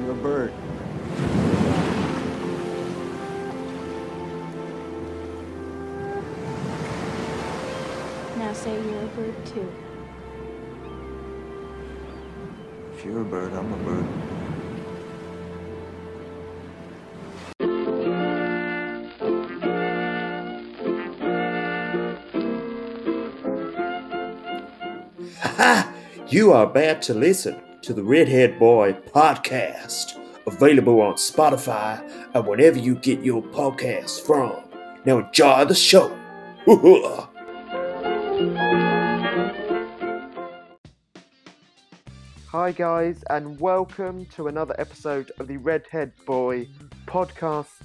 [0.00, 0.52] You're a bird.
[8.38, 9.72] Now say you're a bird too.
[12.94, 14.06] If you're a bird, I'm a bird.
[26.30, 31.98] You are about to listen to the Redhead Boy podcast, available on Spotify
[32.34, 34.62] and wherever you get your podcasts from.
[35.06, 36.14] Now enjoy the show.
[42.48, 46.68] Hi, guys, and welcome to another episode of the Redhead Boy
[47.06, 47.80] podcast.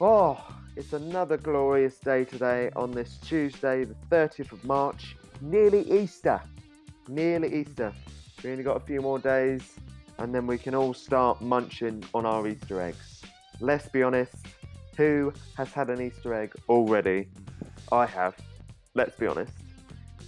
[0.00, 0.42] Oh,
[0.74, 6.40] it's another glorious day today on this Tuesday, the 30th of March, nearly Easter.
[7.08, 7.92] Nearly Easter.
[8.44, 9.62] We only got a few more days,
[10.18, 13.22] and then we can all start munching on our Easter eggs.
[13.60, 14.34] Let's be honest,
[14.96, 17.28] who has had an Easter egg already?
[17.90, 18.36] I have.
[18.94, 19.52] Let's be honest.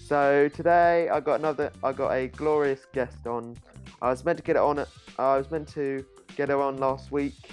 [0.07, 1.71] So today I got another.
[1.85, 3.57] I got a glorious guest on.
[4.01, 4.79] I was meant to get it on.
[5.19, 6.05] I was meant to
[6.37, 7.51] get her on last week,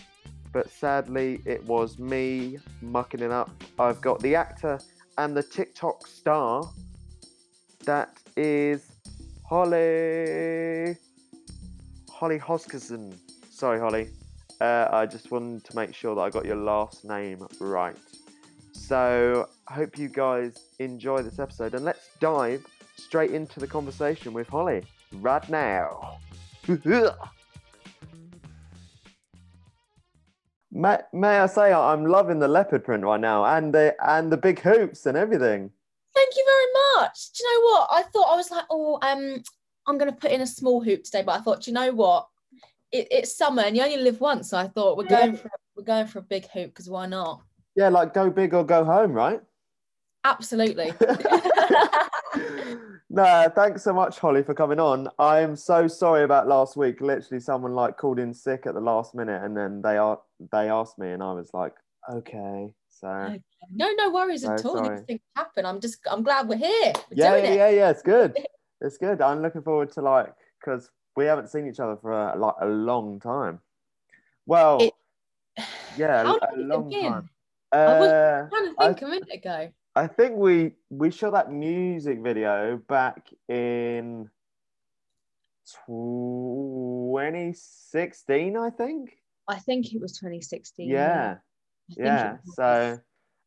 [0.53, 3.51] but sadly it was me mucking it up.
[3.77, 4.79] I've got the actor
[5.17, 6.69] and the TikTok star.
[7.85, 8.94] That is
[9.47, 10.97] Holly.
[12.09, 13.15] Holly Hoskinson.
[13.51, 14.09] Sorry, Holly.
[14.59, 17.95] Uh, I just wanted to make sure that I got your last name right.
[18.73, 22.65] So, hope you guys enjoy this episode and let's dive
[22.97, 26.17] straight into the conversation with Holly right now.
[30.71, 34.37] may, may I say I'm loving the leopard print right now and the and the
[34.37, 35.69] big hoops and everything.
[36.15, 37.31] Thank you very much.
[37.33, 37.89] Do you know what?
[37.91, 39.43] I thought I was like, oh, um,
[39.85, 42.27] I'm gonna put in a small hoop today, but I thought, do you know what?
[42.91, 45.83] It, it's summer and you only live once, so I thought we're going for we're
[45.83, 47.41] going for a big hoop because why not?
[47.75, 49.41] Yeah, like go big or go home, right?
[50.23, 50.93] Absolutely.
[53.09, 55.09] no, thanks so much, Holly, for coming on.
[55.19, 57.01] I'm so sorry about last week.
[57.01, 60.19] Literally, someone like called in sick at the last minute, and then they are
[60.51, 61.73] they asked me, and I was like,
[62.11, 62.73] okay.
[62.99, 63.41] So Okay.
[63.73, 64.75] No, no worries No, at all.
[64.75, 64.97] sorry.
[64.97, 65.65] These things happen.
[65.65, 66.93] I'm just I'm glad we're here.
[67.11, 67.89] We're yeah, yeah, yeah, yeah.
[67.89, 68.37] It's good.
[68.81, 69.21] It's good.
[69.21, 72.65] I'm looking forward to like because we haven't seen each other for a, like a
[72.67, 73.59] long time.
[74.45, 74.93] Well, It-
[75.97, 77.11] yeah, How a long has it long been?
[77.11, 77.29] time.
[77.71, 79.69] I was Uh, trying to I- think a minute ago.
[79.95, 84.29] I think we we shot that music video back in
[85.85, 89.17] 2016, I think.
[89.47, 90.89] I think it was 2016.
[90.89, 91.39] Yeah, I
[91.89, 92.37] yeah.
[92.45, 92.99] So,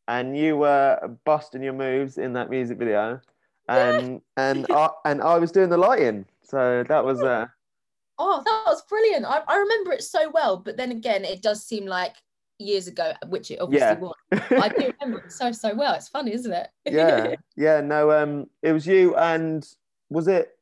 [0.07, 3.19] and you were busting your moves in that music video,
[3.67, 6.25] and and I and I was doing the lighting.
[6.43, 7.45] So that was uh
[8.21, 9.25] Oh, that was brilliant.
[9.25, 12.17] I, I remember it so well, but then again, it does seem like
[12.57, 13.99] years ago, which it obviously Yeah.
[13.99, 14.15] was.
[14.61, 15.93] I do remember it so so well.
[15.93, 16.67] It's funny, isn't it?
[16.85, 17.79] yeah, yeah.
[17.81, 19.65] No, um, it was you, and
[20.09, 20.57] was it?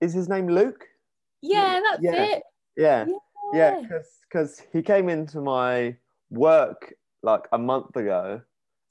[0.00, 0.86] Is his name Luke?
[1.42, 2.24] yeah, that's Yeah.
[2.24, 2.42] it.
[2.76, 3.14] Yeah, yeah.
[3.52, 3.80] Yeah.
[3.82, 5.96] Because because he came into my
[6.30, 6.94] work
[7.26, 8.40] like a month ago.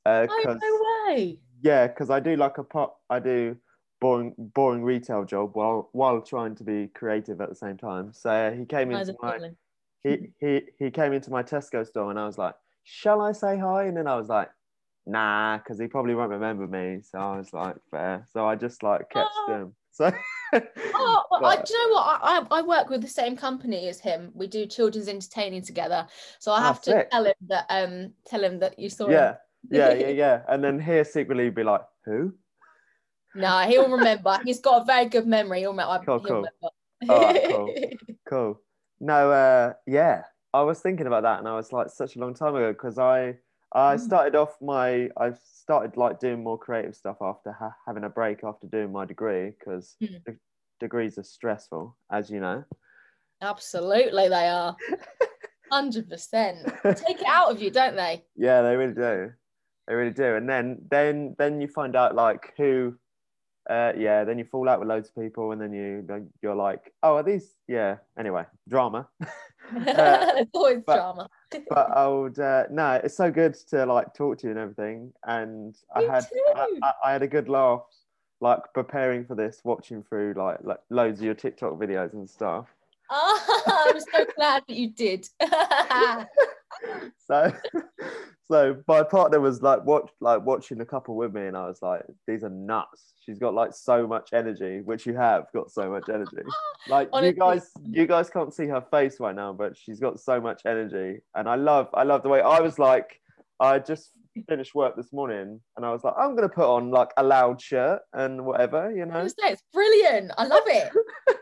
[0.05, 1.39] Uh, Oh, no way.
[1.63, 2.99] yeah, because I do like a pop.
[3.09, 3.57] I do
[4.01, 8.13] boring boring retail job while while trying to be creative at the same time.
[8.13, 9.55] So he came into my feeling.
[10.03, 13.57] he he he came into my Tesco store and I was like, "Shall I say
[13.57, 14.51] hi?" And then I was like,
[15.07, 17.01] "Nah," because he probably won't remember me.
[17.01, 19.53] So I was like, "Fair." So I just like kept Oh.
[19.53, 19.75] him.
[19.91, 20.11] So
[20.97, 22.19] Oh, well, I, do you know what?
[22.23, 24.31] I, I work with the same company as him.
[24.33, 26.07] We do children's entertaining together.
[26.39, 27.11] So I Oh, have to sick.
[27.11, 29.13] tell him that um tell him that you saw him.
[29.13, 29.35] yeah,
[29.69, 30.41] yeah, yeah, yeah.
[30.47, 32.33] And then here secretly be like, "Who?"
[33.35, 34.39] No, he'll remember.
[34.45, 35.59] He's got a very good memory.
[35.59, 36.01] He'll, remember.
[36.05, 36.35] Cool, he'll cool.
[36.37, 36.69] remember.
[37.09, 37.75] Alright, cool.
[38.27, 38.61] Cool.
[38.99, 40.23] No, uh, yeah,
[40.53, 42.97] I was thinking about that, and I was like, such a long time ago because
[42.97, 43.37] I
[43.75, 43.99] I Mm.
[43.99, 48.43] started off my I started like doing more creative stuff after ha- having a break
[48.43, 50.23] after doing my degree because Mm.
[50.23, 50.39] de-
[50.79, 52.63] degrees are stressful, as you know.
[53.41, 54.75] Absolutely, they are.
[55.71, 56.59] Hundred percent.
[56.83, 58.23] Take it out of you, don't they?
[58.35, 59.33] Yeah, they really do.
[59.87, 60.35] They really do.
[60.35, 62.97] And then then then you find out like who
[63.69, 66.07] uh yeah, then you fall out with loads of people and then you
[66.41, 69.09] you're like, "Oh, are these yeah, anyway, drama."
[69.85, 71.29] There's always but- drama.
[71.69, 75.13] but I would uh, no, it's so good to like talk to you and everything.
[75.23, 76.25] And I had
[76.55, 76.67] I.
[76.81, 77.83] I, I had a good laugh
[78.41, 82.67] like preparing for this, watching through like like loads of your TikTok videos and stuff.
[83.07, 85.29] Ah, I'm so glad that you did.
[87.27, 87.53] So
[88.51, 91.79] so my partner was like watch like watching a couple with me and I was
[91.81, 93.13] like, these are nuts.
[93.25, 96.37] She's got like so much energy, which you have got so much energy.
[96.87, 97.29] Like Honestly.
[97.29, 100.61] you guys you guys can't see her face right now, but she's got so much
[100.67, 101.21] energy.
[101.33, 103.19] And I love I love the way I was like,
[103.59, 104.11] I just
[104.47, 107.59] finished work this morning and I was like, I'm gonna put on like a loud
[107.59, 109.23] shirt and whatever, you know.
[109.23, 110.31] was gonna say, it's brilliant.
[110.37, 110.91] I love it.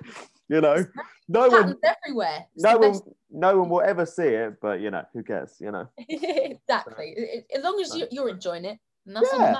[0.53, 0.85] You know,
[1.27, 2.45] no one everywhere.
[2.53, 3.09] It's no one best.
[3.31, 5.87] no one will ever see it, but you know, who cares, you know.
[5.97, 7.15] exactly.
[7.17, 8.77] It- As long as you, you're enjoying it,
[9.07, 9.55] and that's Yeah.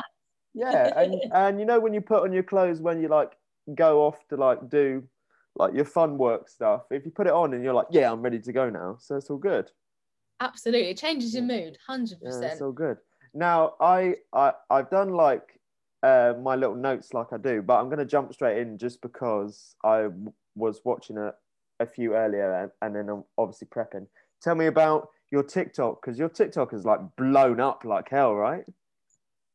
[0.54, 3.32] Yeah, and and you know when you put on your clothes when you like
[3.74, 5.04] go off to like do
[5.56, 8.22] like your fun work stuff, if you put it on and you're like, yeah, I'm
[8.22, 9.72] ready to go now, so it's all good.
[10.42, 12.54] Absolutely, it changes your mood, hundred Yeah, percent.
[12.54, 12.98] it's all good.
[13.34, 15.60] Now I I I've done like
[16.04, 19.76] uh, my little notes like I do, but I'm gonna jump straight in just because
[19.84, 20.10] I
[20.56, 21.34] was watching a,
[21.80, 24.08] a few earlier and, and then I'm obviously prepping.
[24.42, 28.64] Tell me about your TikTok because your TikTok is like blown up like hell, right?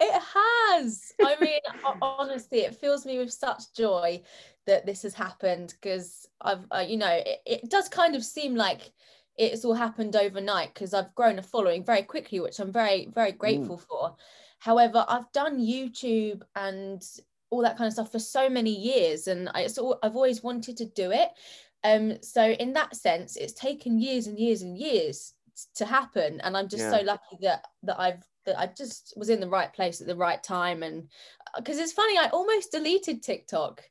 [0.01, 1.13] It has.
[1.21, 1.61] I mean,
[2.03, 4.23] honestly, it fills me with such joy
[4.67, 8.55] that this has happened because I've, uh, you know, it, it does kind of seem
[8.55, 8.93] like
[9.37, 13.33] it's all happened overnight because I've grown a following very quickly, which I'm very, very
[13.33, 14.17] grateful for.
[14.59, 17.03] However, I've done YouTube and
[17.51, 20.43] all that kind of stuff for so many years, and I, it's all, I've always
[20.43, 21.31] wanted to do it.
[21.85, 25.35] Um, so in that sense, it's taken years and years and years
[25.75, 26.91] to happen, and I'm just Yeah.
[26.91, 30.17] so lucky that that I've that I just was in the right place at the
[30.17, 31.09] right time, and
[31.57, 33.83] because it's funny, I almost deleted TikTok.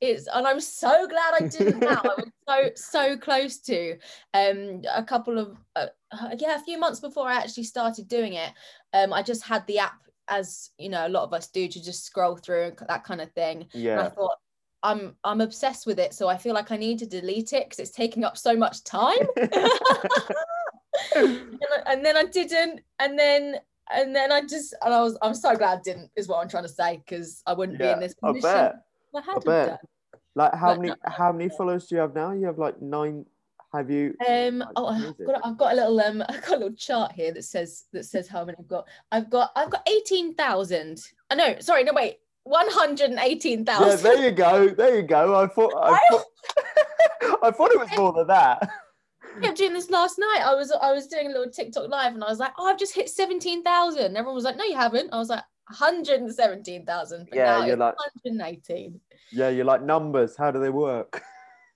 [0.00, 2.02] It's and I'm so glad I didn't now.
[2.02, 3.98] I was so so close to
[4.34, 8.32] um a couple of uh, uh, yeah a few months before I actually started doing
[8.34, 8.52] it.
[8.94, 11.82] Um, I just had the app as you know a lot of us do to
[11.82, 13.66] just scroll through and that kind of thing.
[13.98, 14.36] And I thought
[14.82, 17.78] I'm I'm obsessed with it, so I feel like I need to delete it because
[17.78, 19.18] it's taking up so much time.
[21.16, 23.56] and, I- and then I didn't, and then
[23.92, 26.48] and then I just and I was I'm so glad I didn't is what I'm
[26.48, 28.76] trying to say because I wouldn't be in this I bet.
[29.14, 29.66] I had bet.
[29.68, 29.78] done.
[30.36, 32.32] Like how But many no- how many followers do you have now?
[32.32, 33.26] You have like nine.
[33.72, 34.14] Have you?
[34.28, 34.64] Um.
[34.74, 36.22] Oh, I've got, I've got a little um.
[36.28, 38.86] I've got a little chart here that says that says how many I've got.
[39.12, 41.00] I've got I've got eighteen thousand.
[41.30, 44.68] Oh, no, sorry, no wait, one hundred and eighteen Yeah, there you go.
[44.68, 45.40] There you go.
[45.40, 46.24] I thought I thought,
[47.44, 48.68] I thought it was more than that.
[49.42, 50.40] kept doing this last night.
[50.44, 52.78] I was I was doing a little TikTok live and I was like, oh, I've
[52.78, 54.16] just hit seventeen thousand.
[54.16, 55.12] Everyone was like, no, you haven't.
[55.12, 57.28] I was like, one hundred and seventeen thousand.
[57.32, 59.00] Yeah, you're like- one hundred and eighteen.
[59.32, 60.36] Yeah, you're like numbers.
[60.36, 61.22] How do they work?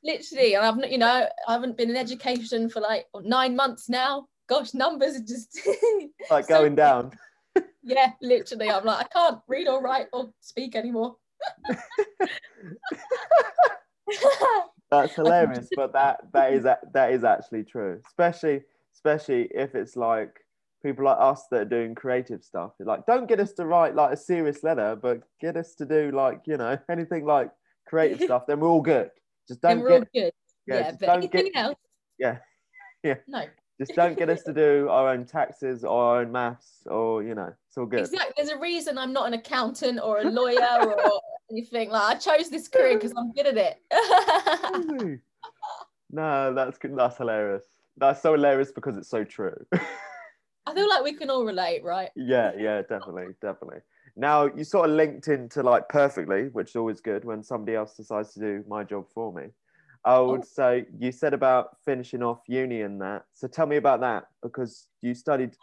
[0.05, 3.89] Literally, and I've not, you know, I haven't been in education for like nine months
[3.89, 4.27] now.
[4.49, 5.59] Gosh, numbers are just
[6.31, 7.13] Like So- going down.
[7.83, 8.71] yeah, literally.
[8.71, 11.17] I'm like, I can't read or write or speak anymore.
[14.91, 18.01] That's hilarious, but that that is that is actually true.
[18.07, 18.63] Especially
[18.95, 20.37] especially if it's like
[20.83, 22.73] people like us that are doing creative stuff.
[22.79, 26.11] Like, don't get us to write like a serious letter, but get us to do
[26.13, 27.51] like you know anything like
[27.87, 28.47] creative stuff.
[28.47, 29.11] Then we're all good.
[29.49, 30.33] Just don't we're all get good.
[30.67, 31.77] yeah, Yeah, but anything get else?
[32.19, 32.39] yeah
[33.03, 33.45] yeah No,
[33.79, 37.35] just don't get us to do our own taxes or our own maths or you
[37.35, 38.01] know it's all good.
[38.01, 38.33] exactly.
[38.37, 41.21] There's a reason I'm not an accountant or a lawyer or
[41.51, 41.91] anything.
[41.91, 45.21] Like I chose this career because I'm good at it.
[46.11, 46.97] No, that's good.
[46.97, 47.65] That's hilarious.
[47.97, 49.57] That's so hilarious because it's so true.
[50.67, 52.11] I feel like we can all relate, right?
[52.17, 53.81] yeah, yeah, definitely, definitely.
[54.17, 57.95] Now you sort of linked into like perfectly, which is always good when somebody else
[57.97, 59.49] decides to do my job for me.
[60.05, 60.45] I would Oh.
[60.45, 63.25] say you said about finishing off uni and that.
[63.33, 65.57] So tell me about that because you studied.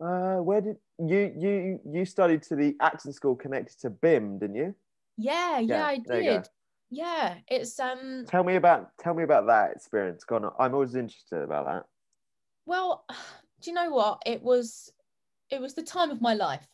[0.00, 4.56] Uh, where did you you you studied to the acting school connected to BIMM, didn't
[4.56, 4.74] you?
[5.16, 6.36] Yeah, yeah, Yeah, I there you go.
[6.38, 6.48] did.
[6.90, 10.24] Yeah, it's um Tell me about tell me about that experience.
[10.24, 11.84] Go on, I'm always interested about that.
[12.66, 13.04] well,
[13.60, 14.22] do you know what?
[14.26, 14.92] It was
[15.50, 16.66] it was the time of my life.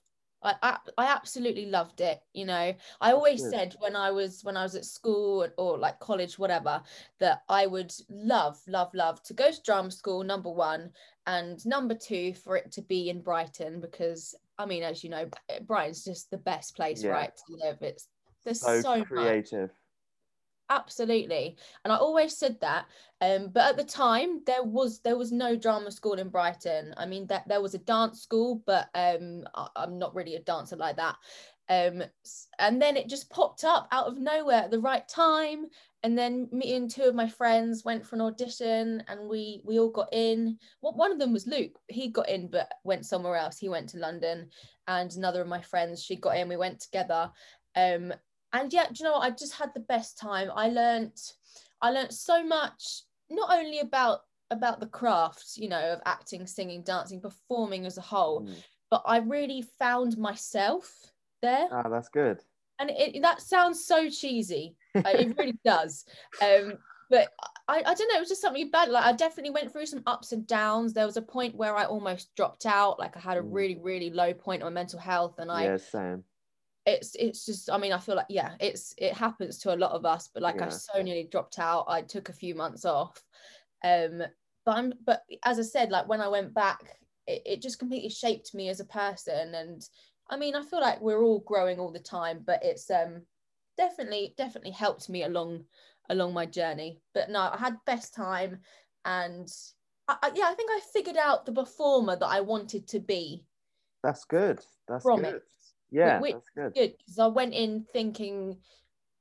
[0.44, 2.20] I, I, I absolutely loved it.
[2.34, 3.50] You know, I always good.
[3.50, 6.82] said when I was when I was at school or like college, whatever,
[7.18, 10.22] that I would love, love, love to go to drama school.
[10.22, 10.90] Number one,
[11.26, 15.28] and number two, for it to be in Brighton because I mean, as you know,
[15.62, 17.10] Brighton's just the best place, Yeah.
[17.10, 17.82] right, to live.
[17.82, 18.08] It's
[18.44, 19.70] there's So, so, much creative.
[20.70, 21.56] Absolutely.
[21.84, 22.86] And i always said that
[23.20, 26.94] um but at the time there was there was no drama school in brighton.
[26.96, 30.40] I mean that there was a dance school but um I, i'm not really a
[30.40, 31.16] dancer like that.
[31.68, 32.02] Um
[32.58, 35.66] and then it just popped up out of nowhere at the right time.
[36.02, 39.78] And then me and two of my friends went for an audition and we we
[39.78, 40.58] all got in.
[40.82, 41.78] Well, one of them was luke.
[41.88, 43.58] He got in but went somewhere else.
[43.58, 44.50] He went to london
[44.86, 46.48] and another of my friends she got in.
[46.48, 47.30] We went together.
[47.76, 48.12] Um
[48.54, 51.34] and yet do you know what i just had the best time i learnt
[51.82, 54.20] i learnt so much not only about
[54.50, 58.42] about the craft, you know, of acting, singing, dancing, performing as a whole.
[58.42, 58.54] Mm.
[58.90, 60.92] But I really found myself
[61.40, 61.66] there.
[61.72, 62.38] Ah, that's good.
[62.78, 66.04] and it, that sounds so cheesy uh, it really does
[66.42, 66.74] um
[67.10, 67.28] but
[67.68, 70.02] I, I don't know it was just something bad like i definitely went through some
[70.06, 73.38] ups and downs there was a point where i almost dropped out like i had
[73.38, 73.48] a Mm.
[73.58, 76.24] really really low point on mental health and i yeah, same.
[76.86, 79.92] It's it's just i mean i feel like yeah it's it happens to a lot
[79.92, 81.86] of us but like i so nearly dropped out.
[81.88, 83.22] I took a few months off.
[83.82, 84.22] Um
[84.66, 88.10] but i'm but as i said like when i went back it, it just completely
[88.10, 89.54] shaped me as a person.
[89.54, 89.82] And
[90.28, 93.22] i mean i feel like we're all growing all the time but it's um
[93.78, 95.64] definitely definitely helped me along
[96.10, 97.00] along my journey.
[97.14, 98.58] But no i had best time.
[99.06, 99.50] And
[100.08, 103.46] I, I, yeah i think i figured out the performer that i wanted to be.
[104.02, 104.60] That's good.
[104.86, 105.36] That's From good.
[105.36, 105.42] it.
[105.90, 106.94] Yeah, which- that's good.
[106.98, 108.58] because I went in thinking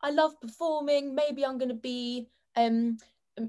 [0.01, 1.15] I love performing.
[1.15, 2.97] Maybe I'm gonna be um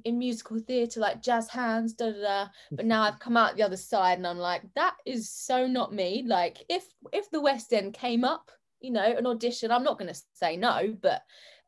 [0.04, 2.48] in- musical theatre like jazz hands, da da da.
[2.70, 5.92] But now I've come out the other side and I'm like, that is so not
[5.92, 6.24] me.
[6.26, 10.14] Like if if the West End came up, you know, an audition, I'm not gonna
[10.34, 11.22] say no, but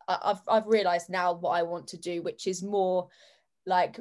[0.09, 3.09] I've I've realised now what I want to do, which is more
[3.67, 3.99] like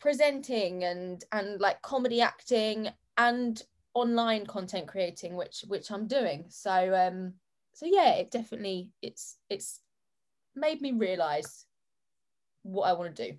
[0.00, 3.62] presenting and and like comedy acting and
[3.96, 6.44] online content creating which which I'm doing.
[6.48, 7.32] So um
[7.72, 9.80] so yeah it definitely it's it's
[10.54, 11.66] made me realize
[12.62, 13.38] what I want to do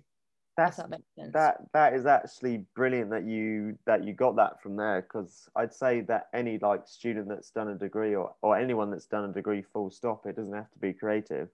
[0.56, 1.32] That's that makes sense.
[1.34, 5.74] that that is actually brilliant that you that you got that from there because I'd
[5.74, 9.32] say that any like student that's done a degree or or anyone that's done a
[9.32, 11.48] degree full stop it doesn't have to be creative.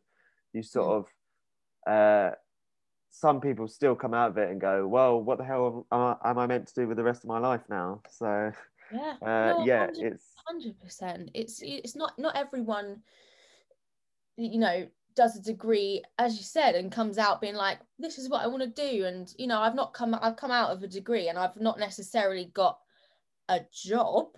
[0.54, 0.96] You sort Mm.
[0.96, 2.30] of uh
[3.10, 6.30] some people still come out of it and go well what the hell am I,
[6.30, 8.02] am I meant to do with the rest of my life now?
[8.08, 8.52] So
[8.92, 10.12] yeah uh No, yeah 100.
[10.14, 11.30] it's hundred percent.
[11.34, 13.02] It's it's not not everyone,
[14.36, 18.28] you know, does a degree as you said and comes out being like, this is
[18.28, 19.04] what I want to do.
[19.04, 21.78] And you know, I've not come I've come out of a degree and I've not
[21.78, 22.78] necessarily got
[23.48, 24.28] a job.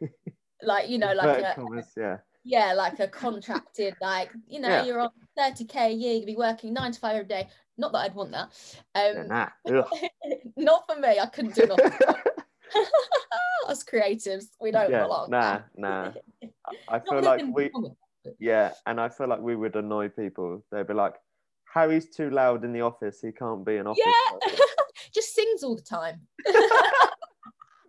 [0.62, 4.84] like you know, like a commas, yeah yeah, like a contracted, like you know, Yeah.
[4.84, 7.48] you're on thirty k a year, you'll be working nine to five every day.
[7.76, 8.52] Not that I'd want that.
[8.94, 9.48] yeah Um, nah
[10.56, 11.18] not for me.
[11.18, 11.92] I couldn't do nothing.
[13.68, 15.30] Us creatives, we don't yeah belong.
[15.30, 16.12] nah nah
[16.88, 17.96] I feel like we performing.
[18.38, 20.64] Yeah, and I feel like we would annoy people.
[20.70, 21.14] They'd be like,
[21.72, 23.20] "Harry's too loud in the office.
[23.20, 24.56] He can't be an office." Yeah,
[25.14, 26.20] just sings all the time.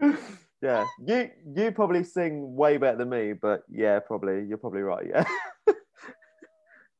[0.62, 0.86] yeah.
[1.05, 5.05] You you probably sing way better than me, but yeah, probably you're probably right.
[5.08, 5.25] Yeah.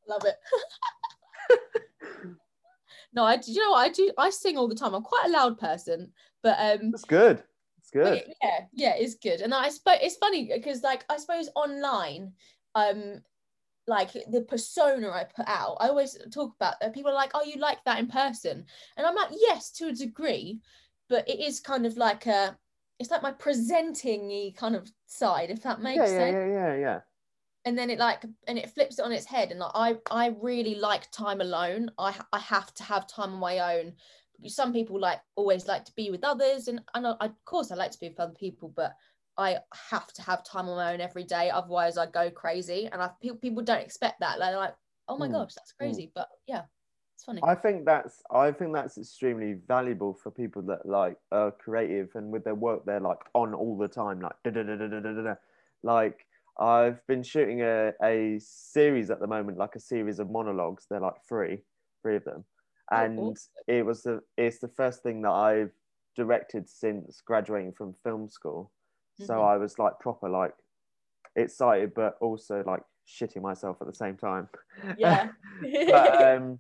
[0.08, 0.36] Love it.
[3.14, 3.52] no, I do.
[3.52, 4.12] You know what I do?
[4.18, 4.94] I sing all the time.
[4.94, 7.44] I'm quite a loud person, but um, That's good.
[7.86, 8.24] It's good.
[8.28, 9.42] it- yeah, yeah, it's good.
[9.42, 12.34] And I suppose it's funny because, like, I suppose online,
[12.74, 13.24] um,
[13.88, 16.94] like the persona I put out, I always talk about that.
[16.94, 18.66] People are like, "Oh, you like that in person?"
[18.98, 20.62] And I'm like, "Yes, to a degree,
[21.10, 22.58] but it is kind of like a,
[23.00, 26.76] it's like my presenting kind of side, if that makes yeah, sense." yeah, yeah, yeah,
[26.78, 27.02] yeah.
[27.66, 30.36] and then it like and it flips it on its head and like, i i
[30.42, 33.94] really like time alone i i have to have time on my own
[34.48, 37.76] some people like always like to be with others and and I, of course i
[37.76, 38.94] like to be with other people but
[39.38, 39.58] i
[39.90, 43.10] have to have time on my own every day otherwise i go crazy and i
[43.22, 44.76] people, people don't expect that like, they're like
[45.08, 46.64] oh my Mm, gosh that's crazy but yeah
[47.16, 51.52] it's funny I think that's I think that's extremely valuable for people that like are
[51.52, 54.76] creative and with their work they're like on all the time, like da da da
[54.76, 55.36] da da da da.
[55.84, 56.26] Like
[56.60, 60.88] I've been shooting a, a series at the moment, like a series of monologues.
[60.90, 61.64] They're like three,
[62.02, 62.46] three of them,
[62.92, 63.52] Oh, and awesome.
[63.68, 65.72] it was the it's the first thing that I've
[66.16, 68.72] directed since graduating from film school.
[69.18, 69.54] So Mhm.
[69.54, 70.54] I was like proper like
[71.36, 74.50] excited, but also like shitting myself at the same time.
[74.98, 75.30] yeah
[75.88, 76.60] but um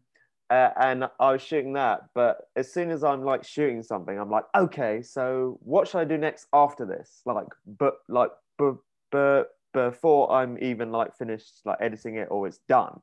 [0.51, 4.29] uh, and I was shooting that, but as soon as I'm like shooting something, I'm
[4.29, 7.21] like, okay, so what should I do next after this?
[7.25, 8.29] Like, but like,
[8.59, 8.75] but
[9.11, 13.01] but before I'm even like finished like editing it or it's done.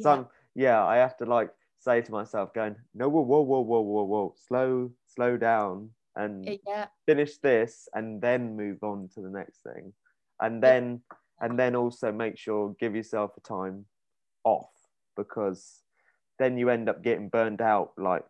[0.00, 0.10] So.
[0.10, 1.50] I'm, yeah, I have to like
[1.82, 6.46] say to myself, going, no, whoa, whoa, whoa, whoa, whoa, whoa, slow, slow down, and
[6.66, 9.92] yeah finish this, and then move on to the next thing,
[10.40, 11.02] and then
[11.40, 13.84] and then also make sure give yourself a time
[14.44, 14.70] off
[15.16, 15.82] because
[16.38, 18.24] then you end up getting burned out like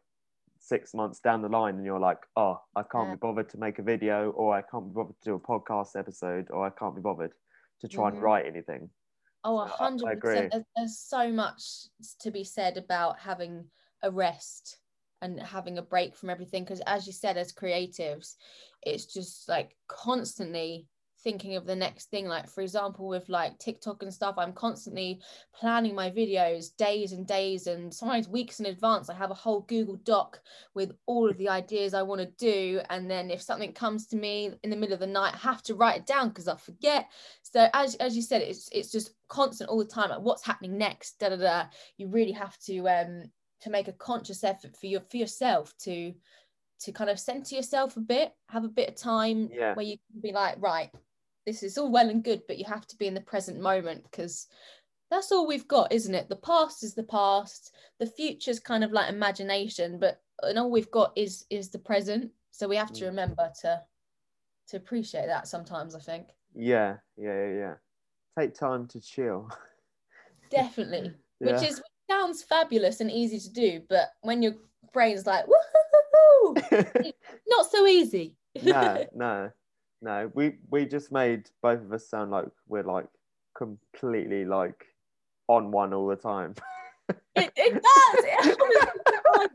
[0.59, 3.15] six months down the line and you're like oh i can't Yeah.
[3.15, 5.97] be bothered to make a video or i can't be bothered to do a podcast
[5.99, 7.33] episode or i can't be bothered
[7.81, 8.13] to try Mhm.
[8.15, 8.89] and write anything
[9.45, 10.55] Oh, a So I- I hundred percent.
[10.77, 11.87] There's so much
[12.21, 13.71] to be said about having
[14.03, 14.79] a rest
[15.21, 16.65] and having a break from everything.
[16.65, 18.35] Because as you said, as creatives,
[18.83, 20.89] it's just like constantly
[21.23, 25.21] thinking of the next thing like for example with like tiktok and stuff i'm constantly
[25.55, 29.09] planning my videos days and days and sometimes weeks in advance.
[29.09, 30.41] I have a whole google doc
[30.75, 34.17] with all of the ideas i want to do and then if something comes to
[34.17, 36.57] me in the middle of the night i have to write it down because i
[36.57, 37.09] forget.
[37.43, 40.77] So as, as you said it's it's just constant all the time like what's happening
[40.79, 41.65] next da da da.
[41.97, 43.25] You really have to um
[43.61, 46.13] to make a conscious effort for your for yourself to
[46.81, 49.75] to kind of center yourself a bit have a bit of time Yeah.
[49.75, 50.91] where you can be like right
[51.47, 54.03] this is all well and good but you have to be in the present moment
[54.05, 54.47] because
[55.11, 58.93] that's all we've got isn't it the past is the past the future's kind of
[58.93, 63.05] like imagination but and all we've got is is the present so we have to
[63.05, 63.09] Mm.
[63.09, 63.81] remember to
[64.69, 67.75] to appreciate that sometimes i think Yeah, yeah, yeah, yeah.
[68.39, 69.51] Take time to chill.
[70.51, 71.53] definitely Yeah.
[71.53, 74.55] which is which sounds fabulous and easy to do but when your
[74.93, 76.63] brain's like woohoo
[77.49, 79.51] not so easy no, no,
[80.03, 80.31] no.
[80.35, 83.07] We we just made both of us sound like we're like
[83.57, 84.85] completely like
[85.49, 86.55] on one all the time.
[87.37, 89.51] it, it does It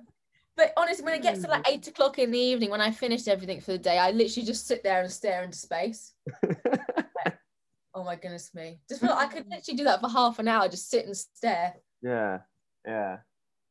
[0.55, 1.73] but honestly when it gets to like hmm.
[1.73, 4.67] eight o'clock in the evening when i finished everything for the day i literally just
[4.67, 6.13] sit there and stare into space
[7.93, 10.47] oh my goodness me just feel like i could literally do that for half an
[10.47, 12.39] hour just sit and stare yeah,
[12.85, 13.17] yeah,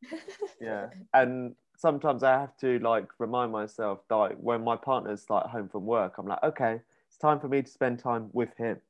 [0.60, 0.88] yeah.
[1.12, 5.68] And sometimes I have to like remind myself that like, when my partner's like home
[5.68, 8.80] from work, I'm like, okay, it's time for me to spend time with him.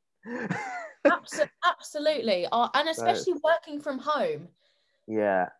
[1.65, 4.49] Absolutely uh, and especially working from home
[5.07, 5.51] yeah,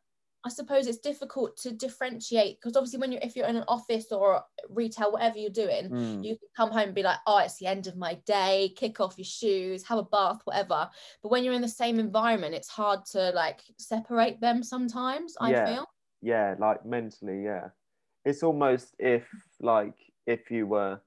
[0.45, 4.13] I suppose it's difficult to differentiate because obviously when you're if you're in an office
[4.13, 6.23] or retail, whatever you're doing, Mm.
[6.23, 9.01] you can come home and be like, oh, it's the end of my day, kick
[9.01, 10.89] off your shoes, have a bath, whatever.
[11.23, 15.51] But when you're in the same environment, it's hard to like separate them sometimes, I
[15.51, 15.67] Yeah.
[15.67, 15.87] feel.
[16.23, 17.69] Yeah, like mentally, yeah.
[18.25, 19.25] It's almost if
[19.61, 19.95] like
[20.27, 21.01] if you were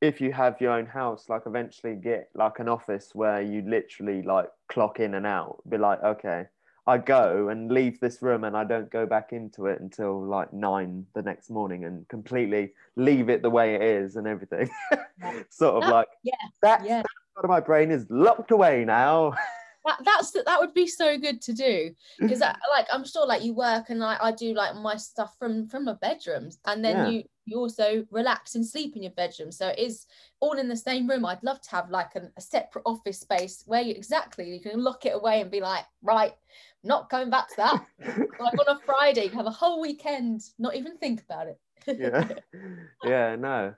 [0.00, 4.22] if you have your own house, like eventually get like an office where you literally
[4.22, 6.44] like clock in and out, be like, okay,
[6.86, 10.52] I go and leave this room and I don't go back into it until like
[10.52, 14.68] nine the next morning and completely leave it the way it is and everything.
[15.50, 17.02] sort of That- like yeah, that yeah.
[17.34, 19.34] part of my brain is locked away now.
[19.86, 21.94] That, that's that would be so good to do.
[22.18, 25.68] Because like I'm sure like you work and like I do like my stuff from
[25.68, 26.58] from my bedrooms.
[26.66, 27.08] And then Yeah.
[27.08, 29.52] you you also relax and sleep in your bedroom.
[29.52, 30.06] So it is
[30.40, 31.24] all in the same room.
[31.24, 34.82] I'd love to have like an, a separate office space where you exactly you can
[34.82, 36.34] lock it away and be like right
[36.82, 37.86] not going back to that.
[38.38, 41.60] Like on a Friday you have a whole weekend not even think about it.
[41.86, 42.28] Yeah.
[43.04, 43.74] Yeah no.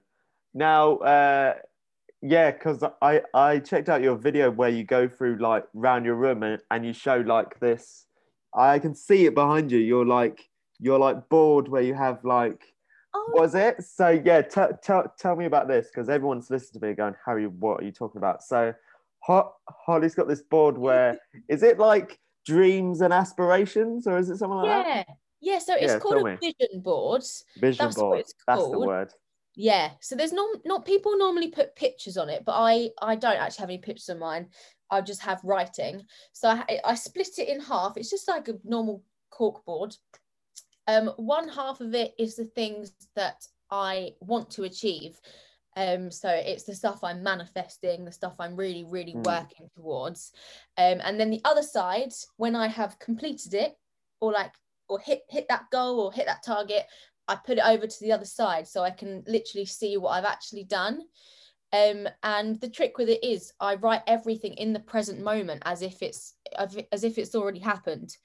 [0.55, 1.55] Now uh
[2.23, 6.17] yeah because i i checked out your video where you go through like round your
[6.17, 8.07] room and, and you show like this.
[8.55, 9.79] I can see it behind you.
[9.79, 10.49] You're like
[10.81, 12.63] you're like bored where you have like
[13.15, 13.31] oh.
[13.35, 13.83] was it?
[13.85, 17.47] So yeah t- t- tell me about this because everyone's listening to me going harry
[17.47, 18.43] what are you talking about?
[18.43, 18.75] So
[19.21, 24.39] Ho- holly's got this board where is it like dreams and aspirations or is it
[24.39, 24.87] something like that?
[24.87, 25.15] Yeah.
[25.41, 26.37] Yeah so it's Yeah, called a me.
[26.41, 27.23] vision board.
[27.59, 28.25] Vision that's board.
[28.47, 29.13] that's the word
[29.61, 33.37] Yeah, so there's no not people normally put pictures on it, but I I don't
[33.37, 34.47] actually have any pictures on mine.
[34.89, 36.07] I just have writing.
[36.33, 37.97] So I, I split it in half.
[37.97, 39.97] It's just like a normal cork board.
[40.87, 45.21] Um, one half of it is the things that I want to achieve.
[45.77, 49.25] Um, so it's the stuff I'm manifesting, the stuff I'm really, really Mm.
[49.25, 50.31] working towards.
[50.77, 53.77] Um, and then the other side, when I have completed it,
[54.21, 54.55] or like
[54.89, 56.87] or hit hit that goal or hit that target,
[57.29, 60.25] I put it over to the other side so I can literally see what I've
[60.25, 61.03] actually done.
[61.73, 65.83] Um, and the trick with it is I write everything in the present moment as
[65.83, 66.35] if it's
[66.91, 68.17] as if it's already happened.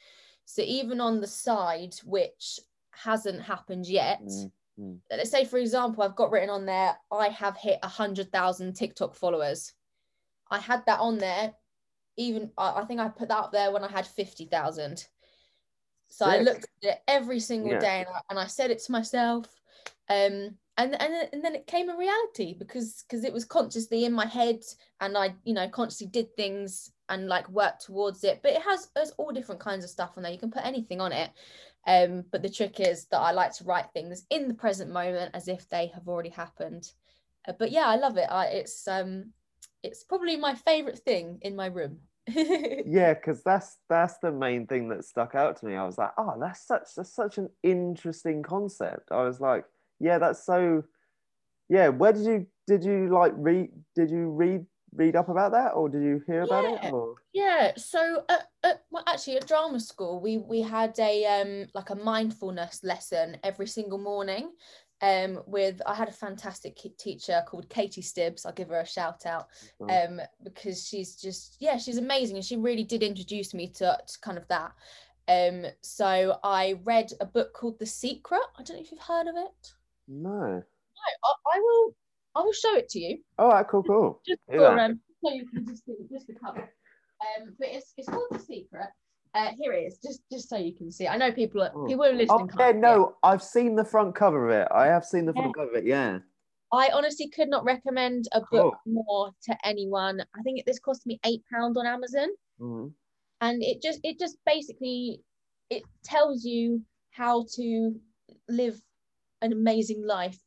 [0.45, 2.59] So even on the side which
[2.91, 4.99] hasn't happened yet, Mm, mm.
[5.11, 8.73] let's say for example, I've got written on there, I have hit a hundred thousand
[8.73, 9.73] TikTok followers.
[10.49, 11.53] I had that on there,
[12.15, 15.05] even I I think I put that up there when I had fifty thousand.
[16.13, 17.79] So I looked at it every single Yeah.
[17.79, 19.47] day and I, and I said it to myself.
[20.09, 24.13] Um, and, and, and then it came a reality because because it was consciously in
[24.13, 24.59] my head
[25.01, 28.41] and I, you know, consciously did things and like worked towards it.
[28.43, 30.31] But it has there's all different kinds of stuff on there.
[30.31, 31.31] You can put anything on it.
[31.87, 35.31] Um, but the trick is that I like to write things in the present moment
[35.33, 36.91] as if they have already happened.
[37.47, 38.27] Uh, but yeah, I love it.
[38.29, 39.31] I, it's um,
[39.81, 42.01] it's probably my favorite thing in my room.
[42.85, 46.11] yeah because that's that's the main thing that stuck out to me i was like
[46.17, 49.65] oh that's such that's such an interesting concept i was like
[49.99, 50.83] yeah that's so
[51.69, 55.69] yeah where did you did you like read did you read read up about that
[55.69, 56.87] or did you hear about Yeah.
[56.87, 61.25] it or Yeah, so at, at, well, actually at drama school, we we had a
[61.25, 64.51] um like a mindfulness lesson every single morning.
[65.03, 68.45] Um, with I had a fantastic teacher called Katie Stibbs.
[68.45, 69.47] I'll give her a shout out
[69.89, 74.19] um, because she's just yeah she's amazing and she really did introduce me to, to
[74.21, 74.71] kind of that.
[75.27, 78.41] Um, so I read a book called The Secret.
[78.57, 79.73] I don't know if you've heard of it.
[80.07, 80.63] no.
[80.95, 81.95] No, I, I will.
[82.35, 83.17] I will show it to you.
[83.37, 84.21] All right, cool, cool.
[84.25, 86.61] just for um, so you can just see just the cover.
[86.61, 88.87] Um, but it's it's called the secret.
[89.35, 91.07] Uh, here it is, just just so you can see.
[91.07, 91.87] I know people are Oh.
[91.87, 92.49] people are listening.
[92.57, 94.67] Oh yeah, no, I've seen the front cover of it.
[94.71, 95.85] I have seen the front cover of it.
[95.85, 96.19] Yeah.
[96.71, 100.21] I honestly could not recommend a book more to anyone.
[100.35, 102.93] I think this cost me eight pound on Amazon, Mhm.
[103.41, 105.23] and it just it just basically
[105.71, 107.99] it tells you how to
[108.49, 108.79] live
[109.41, 110.39] an amazing life.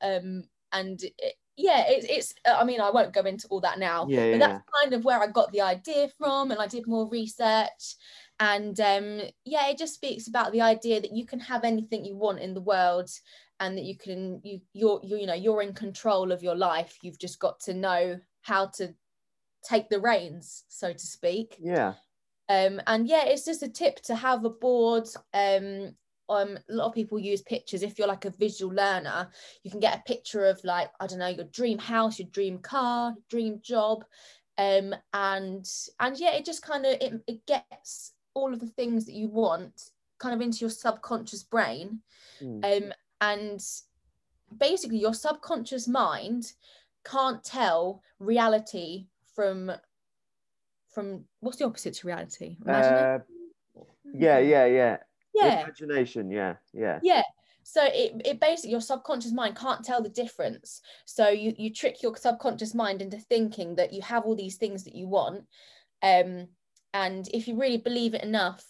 [0.00, 2.34] Um, and it, yeah, it's it's.
[2.46, 4.06] I mean, I won't go into all that now.
[4.08, 6.86] Yeah, yeah, but that's kind of where I got the idea from, and I did
[6.86, 7.96] more research.
[8.40, 12.16] And um, yeah, it just speaks about the idea that you can have anything you
[12.16, 13.08] want in the world,
[13.60, 16.98] and that you can you you're you you know you're in control of your life.
[17.02, 18.94] You've just got to know how to
[19.62, 21.56] take the reins, so to speak.
[21.60, 21.94] Yeah.
[22.48, 25.08] Um, and yeah, it's just a tip to have a board.
[25.32, 25.94] Um,
[26.28, 27.82] um, a lot of people use pictures.
[27.82, 29.28] If you're like a visual learner,
[29.62, 32.58] you can get a picture of like I don't know your dream house, your dream
[32.58, 34.04] car, dream job,
[34.58, 35.68] um, and
[36.00, 39.28] and yeah, it just kind of it, it gets all of the things that you
[39.28, 42.00] want kind of into your subconscious brain,
[42.42, 42.64] Mm.
[42.84, 43.64] um, and
[44.58, 46.52] basically your subconscious mind
[47.04, 49.70] can't tell reality from
[50.88, 52.56] from what's the opposite to reality?
[52.66, 53.18] Uh,
[54.12, 54.96] yeah, yeah, yeah.
[55.34, 56.30] Yeah Imagination.
[56.30, 57.00] Yeah, yeah.
[57.02, 57.22] yeah
[57.66, 62.02] so it, it basically your subconscious mind can't tell the difference so you you trick
[62.02, 65.44] your subconscious mind into thinking that you have all these things that you want
[66.02, 66.46] um
[66.92, 68.62] and if you really believe it enough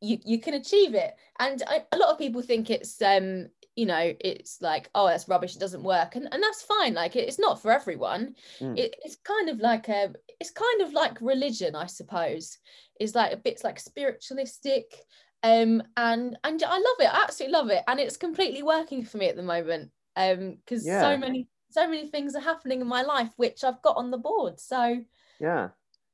[0.00, 3.84] you you can achieve it and I, a lot of people think it's um you
[3.84, 7.28] know it's like oh that's rubbish it doesn't work and, and that's fine like it-
[7.28, 8.78] it's not for everyone Mm.
[8.78, 12.56] it, it's kind of like a it's kind of like religion i suppose
[12.98, 15.04] is like a bit like spiritualistic
[15.42, 19.16] um and and i love it i absolutely love it and it's completely working for
[19.16, 21.00] me at the moment um because Yeah.
[21.00, 24.18] so many so many things are happening in my life which i've got on the
[24.18, 25.02] board so
[25.40, 25.70] Yeah.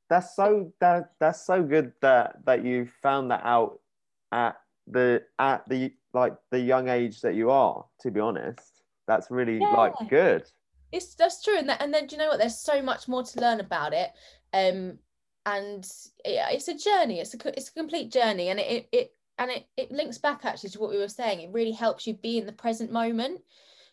[0.09, 3.81] That's so that that's so good that that you found that out
[4.31, 8.83] at the at the like the young age that you are, to be honest.
[9.09, 10.49] That's really like good.
[10.93, 13.25] it's that's true and, that, and then do you know what there's so much more
[13.25, 14.13] to learn about it
[14.55, 14.97] um
[15.45, 15.85] and
[16.25, 19.67] it, it's a journey it's a it's a complete journey and it it and it,
[19.77, 22.47] it links back actually to what we were saying it really helps you be in
[22.47, 23.41] the present moment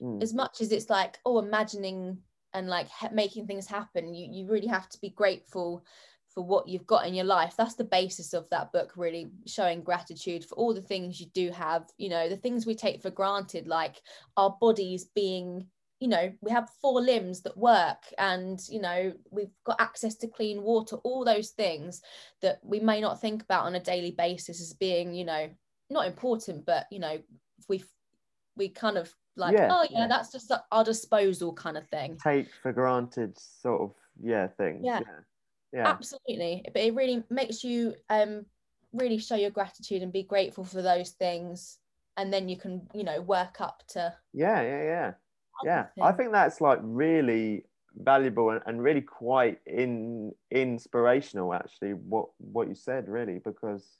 [0.01, 0.21] Mm.
[0.23, 2.17] as much as it's like oh imagining
[2.53, 5.85] and like ha- making things happen you you really have to be grateful
[6.33, 9.83] for what you've got in your life that's the basis of that book really showing
[9.83, 13.11] gratitude for all the things you do have you know the things we take for
[13.11, 14.01] granted like
[14.35, 15.67] our bodies being
[16.03, 20.27] you know we have four limbs that work and you know we've got access to
[20.27, 22.01] clean water all those things
[22.41, 25.49] that we may not think about on a daily basis as being you know
[25.89, 27.17] not important but you know
[27.69, 27.81] we
[28.57, 30.07] we kind of like Yeah, oh yeah, yeah.
[30.09, 34.81] that's just our disposal kind of thing Take for granted sort of yeah things.
[34.83, 34.99] Yeah.
[34.99, 35.19] Yeah.
[35.71, 35.87] Yeah.
[35.87, 38.45] absolutely but it really makes you um
[38.91, 41.79] really show your gratitude and be grateful for those things
[42.17, 45.11] and then you can you know work up to Yeah, yeah, yeah.
[45.63, 45.87] Yeah.
[46.01, 52.67] I think that's like really valuable and, and really quite in inspirational actually what what
[52.67, 53.97] you said really because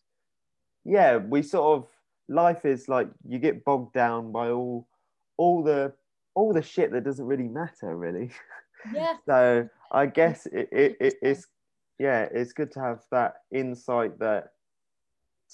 [0.84, 1.88] yeah we sort of
[2.28, 4.88] life is like you get bogged down by all
[5.38, 5.94] all the
[6.34, 8.32] all the shit that doesn't really matter really.
[8.94, 9.14] Yeah.
[9.26, 11.48] So i guess it, it, it it's
[12.00, 14.50] yeah it's good to have that insight that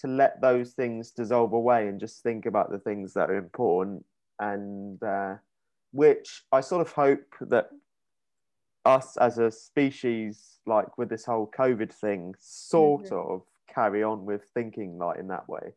[0.01, 4.03] to let those things dissolve away and just think about the things that are important
[4.39, 5.35] and uh,
[5.91, 7.69] which i sort of hope that
[8.85, 13.11] us as a species like with this whole covid thing sort Mhm.
[13.11, 15.73] of carry on with thinking like in that way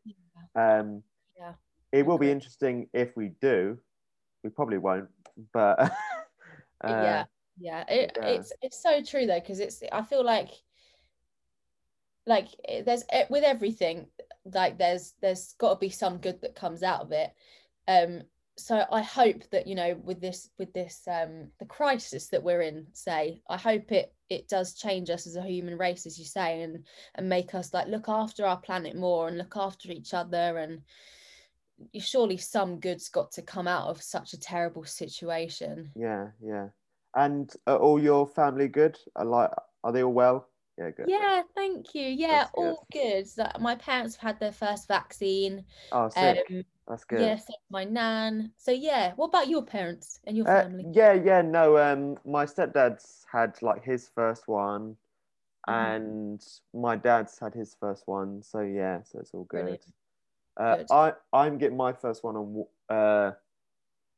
[0.55, 1.03] um
[1.37, 1.53] Yeah.
[1.91, 3.77] it will be interesting if we do
[4.43, 5.09] we probably won't
[5.53, 5.79] but
[6.83, 7.25] uh, yeah
[7.57, 8.27] yeah it, yeah.
[8.29, 10.49] it's it's so true though because it's i feel like
[12.25, 12.47] like
[12.85, 14.07] there's e- with everything
[14.45, 17.31] like there's there's got to be some good that comes out of it
[17.87, 18.21] um
[18.55, 22.61] so i hope that you know with this with this um the crisis that we're
[22.61, 26.25] in say i hope it it does change us as a human race as you
[26.25, 26.85] say and
[27.15, 30.81] and make us like look after our planet more and look after each other and
[31.91, 36.67] you surely some good's got to come out of such a terrible situation Yeah, yeah.
[37.15, 38.97] And are all your family good?
[39.15, 39.51] Are like,
[39.83, 40.47] are they all well?
[40.77, 41.05] Yeah, good.
[41.07, 42.07] Yeah, thank you.
[42.07, 42.61] Yeah, That's good.
[42.61, 43.27] all good.
[43.27, 45.65] So my parents have had their first vaccine.
[45.91, 46.47] Oh, sick.
[46.49, 47.19] Um, That's good.
[47.19, 48.53] Yes, my nan.
[48.57, 50.87] So yeah, what about your parents and your Uh, family?
[50.93, 51.77] yeah, yeah, no.
[51.77, 54.97] Um, my stepdad's had like his first one,
[55.67, 55.73] Mhm.
[55.73, 58.41] and my dad's had his first one.
[58.43, 59.79] So yeah, so it's all good.
[60.57, 60.87] Uh, Good.
[60.89, 63.31] I I'm getting my first one on uh,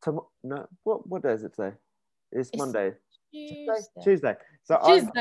[0.04, 1.76] tom- no, what what day is it today?
[2.32, 2.94] It's, It's Monday.
[3.36, 3.66] Tuesday.
[4.04, 4.04] Tuesday.
[4.04, 4.36] Tuesday.
[4.64, 5.12] So I'm,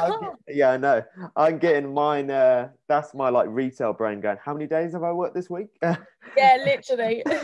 [0.00, 0.12] I'm
[0.48, 1.02] yeah, I know.
[1.36, 2.30] I'm getting mine.
[2.30, 4.38] Uh, that's my like retail brain going.
[4.42, 5.68] How many days have I worked this week?
[5.82, 5.96] yeah,
[6.64, 7.22] literally.
[7.26, 7.42] they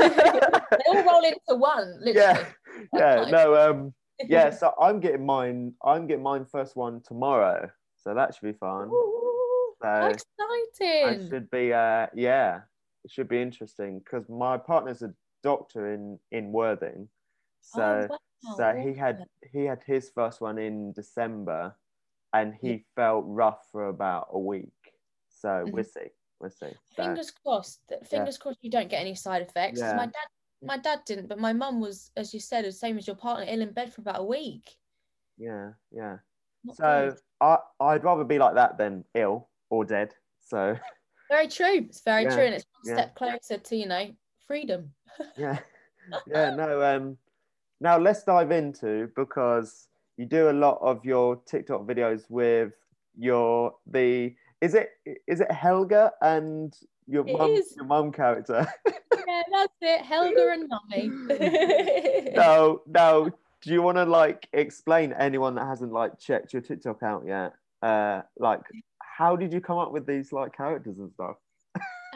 [0.88, 1.98] all roll into one.
[2.00, 2.14] Literally.
[2.16, 2.44] yeah,
[2.94, 3.14] yeah.
[3.16, 3.30] Nice.
[3.30, 3.94] No, um,
[4.26, 4.50] yeah.
[4.50, 5.74] So I'm getting mine.
[5.84, 7.70] I'm getting mine first one tomorrow.
[7.96, 8.88] So that should be fun.
[8.88, 11.28] Ooh, So I exciting!
[11.28, 11.72] should be.
[11.72, 12.60] Uh, yeah,
[13.04, 17.08] it should be interesting because my partner's a doctor in in Worthing.
[17.60, 18.18] So Oh, wow,
[18.56, 21.76] so he had he had his first one in December,
[22.32, 24.72] and he felt rough for about a week.
[25.28, 25.72] So Mhm.
[25.72, 26.08] we'll see.
[26.40, 26.72] We'll see.
[26.96, 27.80] So, Fingers crossed.
[28.04, 29.80] Fingers crossed you don't get any side effects.
[29.80, 29.94] Yeah.
[29.94, 30.28] My dad,
[30.62, 33.46] my dad didn't, but my mum was, as you said, the same as your partner,
[33.48, 34.76] ill in bed for about a week.
[35.36, 36.18] yeah, yeah.
[36.64, 37.20] Not So good.
[37.40, 40.14] I I'd rather be like that than ill or dead.
[40.40, 40.78] So
[41.28, 41.86] very true.
[41.88, 43.02] It's very Yeah, true, and it's one yeah.
[43.02, 44.14] step closer to you know
[44.46, 44.94] freedom.
[45.36, 45.58] yeah,
[46.26, 46.50] yeah.
[46.54, 46.82] No.
[46.82, 47.18] Um.
[47.80, 52.72] Now let's dive into because you do a lot of your TikTok videos with
[53.18, 54.90] your the is it
[55.26, 56.74] is it Helga and
[57.06, 57.74] your It mum is.
[57.76, 58.66] your mum character.
[58.86, 60.00] yeah, that's it.
[60.02, 62.30] Helga and mummy.
[62.34, 63.30] no, no.
[63.62, 67.52] Do you want to like explain anyone that hasn't like checked your TikTok out yet?
[67.82, 68.60] Uh, like,
[69.00, 71.36] how did you come up with these like characters and stuff?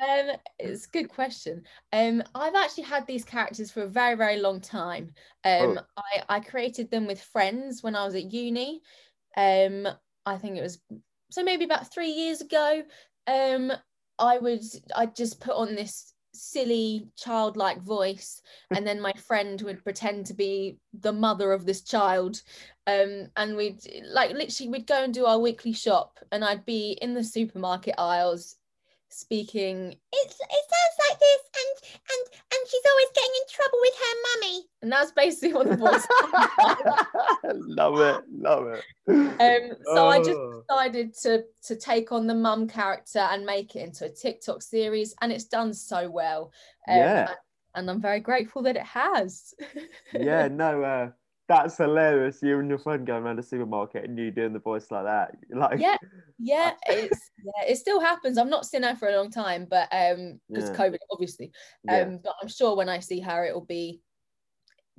[0.01, 1.65] Um, it's a good question.
[1.93, 5.13] Um, I've actually had these characters for a very, very long time.
[5.45, 6.03] Um, Oh.
[6.29, 8.83] I, I created them with friends when I was at uni.
[9.37, 9.89] Um,
[10.25, 10.79] I think it was
[11.31, 12.83] so maybe about three years ago.
[13.27, 13.73] Um,
[14.19, 14.63] I would
[14.95, 20.35] I just put on this silly childlike voice, and then my friend would pretend to
[20.35, 22.43] be the mother of this child.
[22.87, 26.99] Um, and we'd like literally we'd go and do our weekly shop, and I'd be
[27.03, 28.57] in the supermarket aisles
[29.11, 33.94] speaking it's it sounds like this and and and she's always getting in trouble with
[33.94, 36.07] her mummy and that's basically what the voice
[37.66, 38.85] love it, love it.
[39.09, 40.62] um so i just Oh.
[40.68, 45.14] decided to to take on the mum character and make it into a tiktok series
[45.23, 46.53] and it's done so well
[46.88, 47.29] um, Yeah.
[47.75, 49.55] and i'm very grateful that it has
[50.12, 51.11] yeah, no, uh,
[51.49, 52.41] that's hilarious.
[52.43, 55.35] You and your friend going around the supermarket and you doing the voice like that.
[55.51, 55.97] Like, yeah
[56.39, 59.89] yeah it's yeah it still happens i've not seen her for a long time but
[59.91, 60.77] um because Yeah.
[60.77, 61.51] covid obviously
[61.83, 64.01] yeah, um but i'm sure when i see her it will be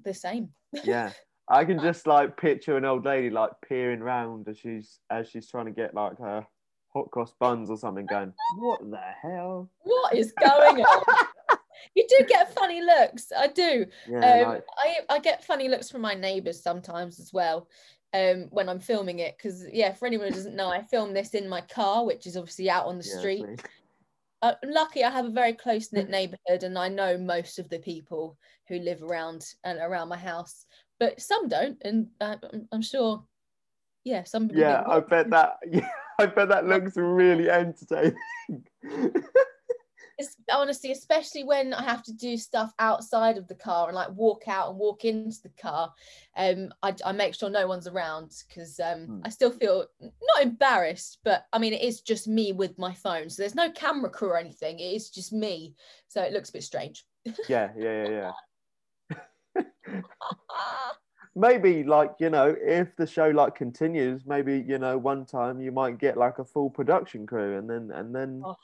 [0.04, 0.50] the same
[0.84, 1.12] yeah.
[1.52, 5.50] I can just like picture an old lady like peering round as she's as she's
[5.50, 6.46] trying to get like her
[6.94, 8.06] hot cross buns or something.
[8.06, 9.70] Going, what the hell?
[9.82, 11.26] what is going on
[11.96, 15.90] you do get funny looks i do Yeah, um like, i i get funny looks
[15.90, 17.68] from my neighbors sometimes as well
[18.14, 21.34] um when i'm filming it because yeah for anyone who doesn't know i film this
[21.34, 23.56] in my car which is obviously out on the yeah, street see.
[24.42, 27.80] uh, lucky i have a very close knit neighborhood and i know most of the
[27.80, 28.38] people
[28.68, 30.66] who live around and around my house
[31.00, 33.24] but some don't and uh, I'm, I'm sure
[34.04, 35.58] yeah some people Yeah, I bet that.
[35.72, 35.88] Yeah,
[36.20, 38.18] I bet that looks really entertaining.
[40.20, 44.10] it's honestly, especially when I have to do stuff outside of the car and like
[44.12, 45.94] walk out and walk into the car,
[46.36, 49.22] um, I, I make sure no one's around because um, Hmm.
[49.24, 53.30] I still feel not embarrassed, but I mean, it is just me with my phone.
[53.30, 54.80] So there's no camera crew or anything.
[54.80, 55.74] It is just me.
[56.10, 57.06] So it looks a bit strange.
[57.48, 58.32] yeah, yeah, yeah,
[59.56, 59.64] yeah.
[61.36, 65.72] maybe like you know if the show like continues maybe you know one time you
[65.72, 68.56] might get like a full production crew and then and then Oh,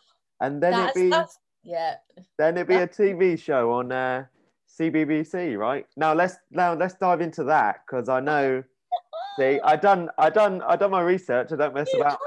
[0.42, 1.96] and then it that's, be that's, yeah.
[2.38, 4.24] then it'd be a tv show on uh
[4.80, 8.64] cbbc right now let's now let's dive into that because i know
[9.40, 12.20] see i done i done i done my research i don't mess about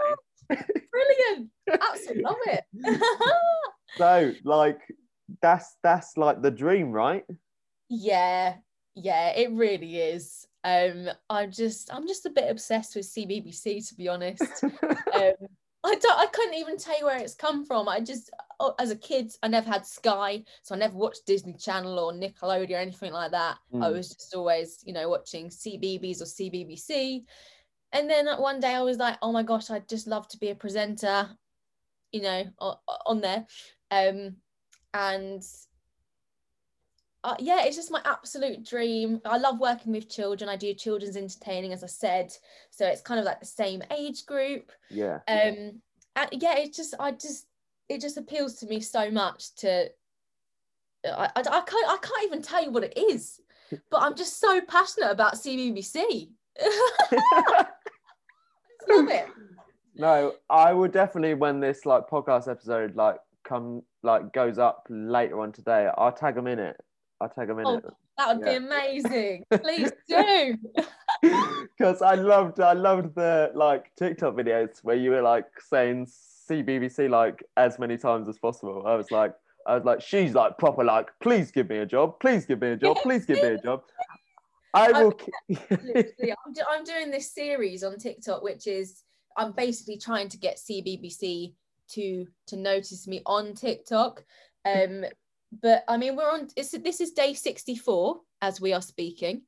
[0.99, 1.51] Brilliant.
[1.71, 2.65] Absolutely love it.
[3.97, 4.81] so like
[5.43, 7.25] that's that's like the dream right
[7.89, 8.57] Yeah,
[8.95, 10.47] yeah, it really is.
[10.65, 14.43] Um, I'm just, I'm just a bit obsessed with CBBC to be honest.
[15.15, 15.33] um,
[15.89, 17.89] I don't, I couldn't even tell you where it's come from.
[17.89, 21.55] I just, oh, as a kid, I never had Sky, so I never watched Disney
[21.55, 23.59] Channel or Nickelodeon or anything like that.
[23.73, 23.93] I Mm.
[23.93, 27.25] was just always, you know, watching CBeebies or CBBC.
[27.93, 30.51] And then one day I was like, oh my gosh, I'd just love to be
[30.51, 31.31] a presenter,
[32.13, 33.47] you know, on, on there.
[33.91, 34.37] Um,
[34.93, 35.43] and
[37.25, 39.21] uh, yeah, it's just my absolute dream.
[39.25, 40.49] I love working with children.
[40.49, 42.33] I do children's entertaining, as I said,
[42.71, 44.71] so it's kind of like the same age group.
[44.91, 45.81] yeah Um,
[46.17, 47.47] and yeah, it just, I just,
[47.89, 49.91] it just appeals to me so much to
[51.05, 53.41] I, I, I can't I can't even tell you what it is,
[53.91, 56.29] but I'm just so passionate about CBBC.
[58.89, 59.27] Love it.
[59.95, 65.41] No, I would definitely when this like podcast episode like come like goes up later
[65.41, 66.77] on today, I'll tag them in it.
[67.21, 67.85] I'll take a minute.
[67.87, 67.91] Oh.
[68.17, 68.59] That would Yeah.
[68.59, 69.45] be amazing.
[69.63, 70.57] Please do.
[71.77, 76.07] because I loved I loved the like TikTok videos where you were like saying
[76.51, 78.85] CBBC like as many times as possible.
[78.87, 79.35] I was like
[79.67, 82.69] I was like she's like proper like please give me a job, please give me
[82.69, 83.83] a job, please give me a job.
[84.75, 85.19] I will.
[85.49, 89.03] Literally, I'm, do- I'm doing this series on TikTok, which is
[89.37, 91.55] I'm basically trying to get CBBC
[91.93, 94.25] to to notice me on TikTok.
[94.65, 95.05] Um,
[95.53, 96.49] but I mean, we're on.
[96.57, 99.43] It's, this is day 64 as we are speaking,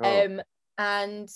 [0.00, 0.42] Oh, um,
[0.78, 1.28] and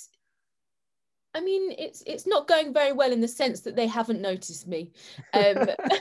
[1.34, 4.66] I mean, it's it's not going very well in the sense that they haven't noticed
[4.66, 4.92] me.
[5.34, 5.68] Um,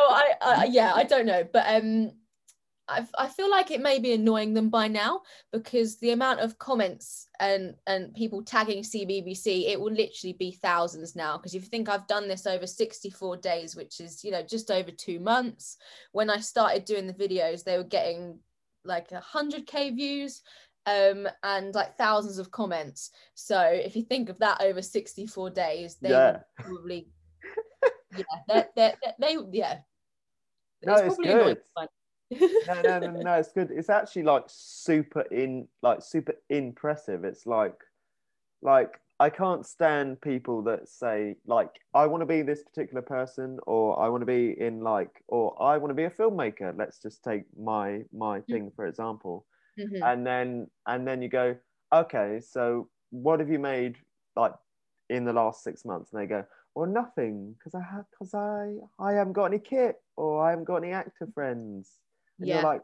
[0.00, 2.12] so I, I yeah I don't know but um
[2.90, 5.22] I, I feel like it may be annoying them by now
[5.52, 11.14] because the amount of comments and and people tagging CBBC it will literally be thousands
[11.14, 14.42] now because if you think I've done this over 64 days which is you know
[14.42, 15.76] just over two months
[16.12, 18.40] when I started doing the videos they were getting
[18.84, 20.42] like a 100k views
[20.86, 25.96] um and like thousands of comments so if you think of that over 64 days
[26.00, 26.38] they Yeah.
[26.58, 27.08] probably
[28.16, 29.78] yeah they're, they're, they yeah
[30.82, 31.62] No, it's probably annoying good.
[32.66, 33.70] No, no, no, no, it's good.
[33.70, 37.24] It's actually like super in, like super impressive.
[37.24, 37.78] It's like,
[38.62, 43.58] like I can't stand people that say like I want to be this particular person,
[43.66, 46.76] or I want to be in like, or I want to be a filmmaker.
[46.78, 50.00] Let's just take my my thing for example, Mhm.
[50.02, 51.56] and then and then you go,
[51.92, 53.98] okay, so what have you made
[54.36, 54.54] like
[55.08, 56.12] in the last six months?
[56.12, 59.96] And they go, well, nothing, because I have, because I I haven't got any kit,
[60.16, 62.00] or I haven't got any actor friends.
[62.40, 62.56] And Yeah.
[62.56, 62.82] you're like,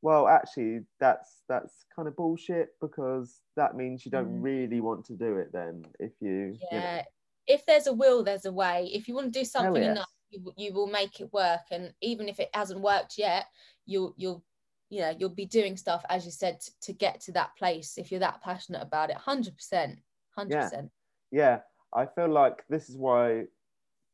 [0.00, 4.42] well, actually, that's that's kind of bullshit because that means you don't Mhm.
[4.42, 5.52] really want to do it.
[5.52, 7.04] Then, if you, you know- yeah
[7.48, 9.90] if there's a will there's a way if you want to do something yes.
[9.90, 13.46] enough you, you will make it work and even if it hasn't worked yet
[13.84, 14.44] you'll you'll
[14.88, 17.98] you know you'll be doing stuff as you said t- to get to that place
[17.98, 19.98] if you're that passionate about it 100%
[20.38, 20.90] 100%
[21.32, 21.60] yeah,
[21.92, 23.46] I feel like this is why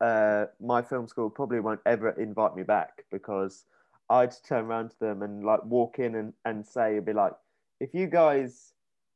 [0.00, 3.64] uh, my film school probably won't ever invite me back because
[4.10, 7.32] I'd turn around to them and like walk in and, and say, be like,
[7.80, 8.72] if you guys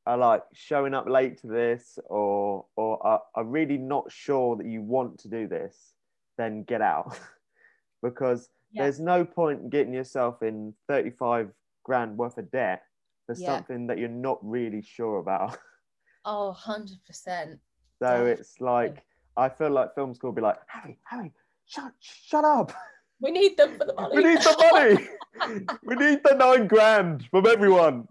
[0.06, 4.66] are like showing up late to this or or are, are really not sure that
[4.66, 5.94] you want to do this,
[6.38, 7.18] then get out
[8.02, 8.82] because Yeah.
[8.84, 11.50] there's no point in getting yourself in 35
[11.84, 12.82] grand worth of debt
[13.26, 13.46] for Yeah.
[13.46, 15.56] something that you're not really sure about.
[16.24, 17.58] oh 100%
[18.02, 19.04] So it's like
[19.36, 21.32] I feel like film school be like, Harry, Harry,
[21.66, 22.72] shut shut up.
[23.22, 25.68] we need them for the money We need the money.
[25.84, 28.06] we need the nine grand from everyone.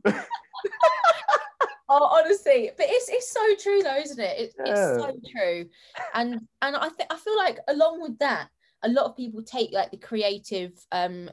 [1.93, 4.35] Oh, honestly, but it's it's so true though, isn't it?
[4.39, 4.71] It's, Yeah.
[4.71, 5.65] it's so true,
[6.13, 8.47] and and I think I feel like along with that,
[8.83, 11.29] a lot of people take like the creative um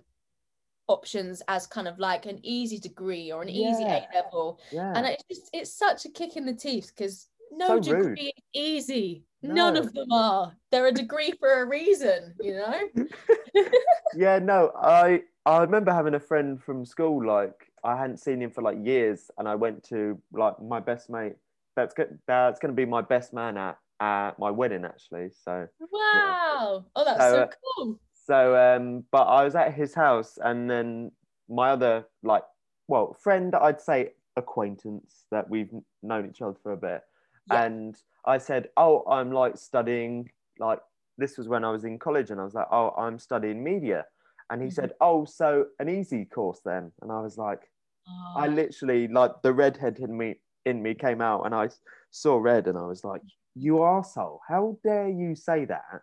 [0.88, 4.92] options as kind of like an easy degree or an easy A level, Yeah.
[4.96, 8.18] and it's just it's such a kick in the teeth because no So degree rude.
[8.18, 9.24] is easy.
[9.42, 10.52] None of them are.
[10.70, 12.88] They're a degree for a reason, you know.
[14.16, 18.50] yeah, no, I I remember having a friend from school, like I hadn't seen him
[18.50, 21.36] for like years, and I went to like my best mate.
[21.76, 22.18] That's good.
[22.26, 25.30] That's going to be my best man at at my wedding, actually.
[25.44, 26.84] So Wow.
[26.94, 28.00] Oh, that's So, so uh, cool.
[28.26, 31.12] So, um, but I was at his house, and then
[31.48, 32.44] my other like,
[32.88, 35.70] well, friend, I'd say acquaintance that we've
[36.02, 37.02] known each other for a bit,
[37.48, 37.62] Yeah.
[37.62, 40.80] and I said, "Oh, I'm like studying like
[41.18, 44.06] this was when I was in college, and I was like, oh, I'm studying media,"
[44.50, 44.70] and he Mhm.
[44.70, 47.70] said, "Oh, so an easy course then," and I was like,
[48.36, 51.70] I Oh, literally like the redhead in me in me came out, and I
[52.10, 53.22] saw red, and I was like,
[53.54, 56.02] "You arsehole, how dare you say that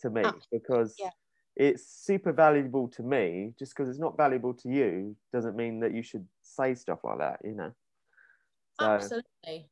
[0.00, 1.10] to me?" Absolutely, Because yeah.
[1.56, 5.92] it's super valuable to me just because it's not valuable to you doesn't mean that
[5.94, 7.74] you should say stuff like that you know
[8.72, 9.70] so Absolutely,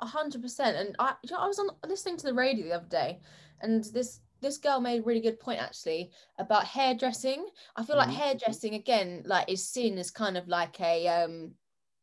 [0.00, 0.76] hundred percent.
[0.76, 3.20] And I, you know, I was on listening to the radio the other day,
[3.60, 7.46] and this this girl made a really good point actually about hairdressing.
[7.76, 8.14] I feel like Mhm.
[8.14, 11.54] hairdressing again, like, is seen as kind of like a um,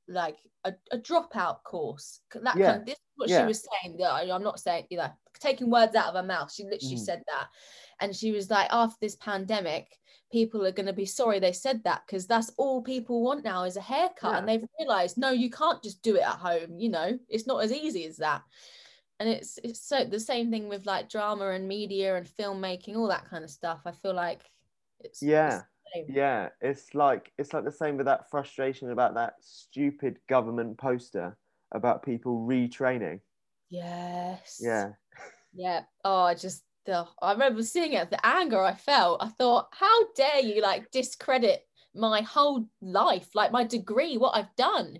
[0.07, 2.21] like a, a dropout course.
[2.33, 3.41] That Yeah, kind of, this is what yeah.
[3.41, 3.97] she was saying.
[3.97, 6.51] That I- I'm not saying you know taking words out of her mouth.
[6.51, 6.99] She literally Mhm.
[7.05, 7.49] said that,
[7.99, 9.87] and she was like, after this pandemic.
[10.29, 13.63] People are going to be sorry they said that because that's all people want now
[13.63, 16.77] is a haircut, and they've realized no, you can't just do it at home.
[16.77, 18.41] You know, it's not as easy as that.
[19.21, 23.07] And it's it's so the same thing with like drama and media and filmmaking, all
[23.07, 23.83] that kind of stuff.
[23.85, 24.41] I feel like
[24.99, 25.61] it's Yeah.
[25.95, 26.07] same.
[26.09, 31.37] yeah, it's like it's like the same with that frustration about that stupid government poster
[31.73, 33.21] about people retraining.
[33.69, 34.59] Yes.
[34.61, 34.91] Yeah,
[35.53, 35.83] Yeah.
[36.03, 37.07] Oh, I just ugh.
[37.21, 39.21] I remember seeing it, the anger I felt.
[39.23, 41.65] I thought, how dare you like discredit
[41.95, 44.99] my whole life, like my degree, what I've done.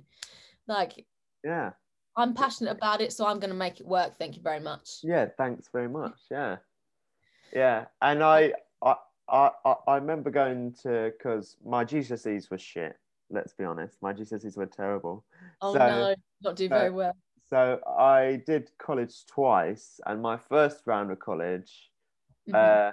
[0.68, 1.06] Like
[1.44, 1.72] yeah,
[2.16, 4.18] I'm passionate about it, so I'm gonna make it work.
[4.18, 5.00] Thank you very much.
[5.04, 5.28] yeah.
[5.38, 6.18] Thanks very much.
[6.30, 6.58] Yeah,
[7.54, 7.86] yeah.
[8.02, 8.96] And I I
[9.30, 9.52] I
[9.88, 12.98] I remember going to because my GCSEs were shit.
[13.30, 15.26] Let's be honest, my GCSEs were terrible.
[15.62, 17.14] Oh So- no, not do very well.
[17.52, 21.92] So I did college twice, and my first round of college,
[22.48, 22.80] Mhm.
[22.82, 22.92] uh,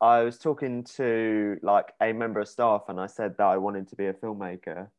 [0.00, 3.88] I was talking to like a member of staff, and I said that I wanted
[3.88, 4.90] to be a filmmaker.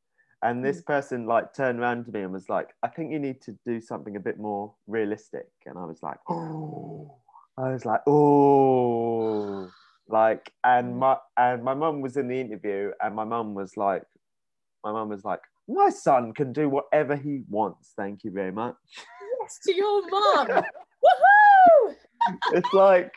[0.44, 3.42] And this person like turned around to me and was like, "I think you need
[3.44, 7.22] to do something a bit more realistic." And I was like, "Oh,"
[7.58, 9.74] I was like, "Oh,"
[10.08, 14.04] like, and my and my mum was in the interview, and my mum was like,
[14.84, 17.94] my mum was like, "My son can do whatever he wants.
[17.98, 18.76] Thank you very much."
[19.42, 20.48] yes to your mom.
[21.04, 21.96] Woohoo!
[22.52, 23.14] it's like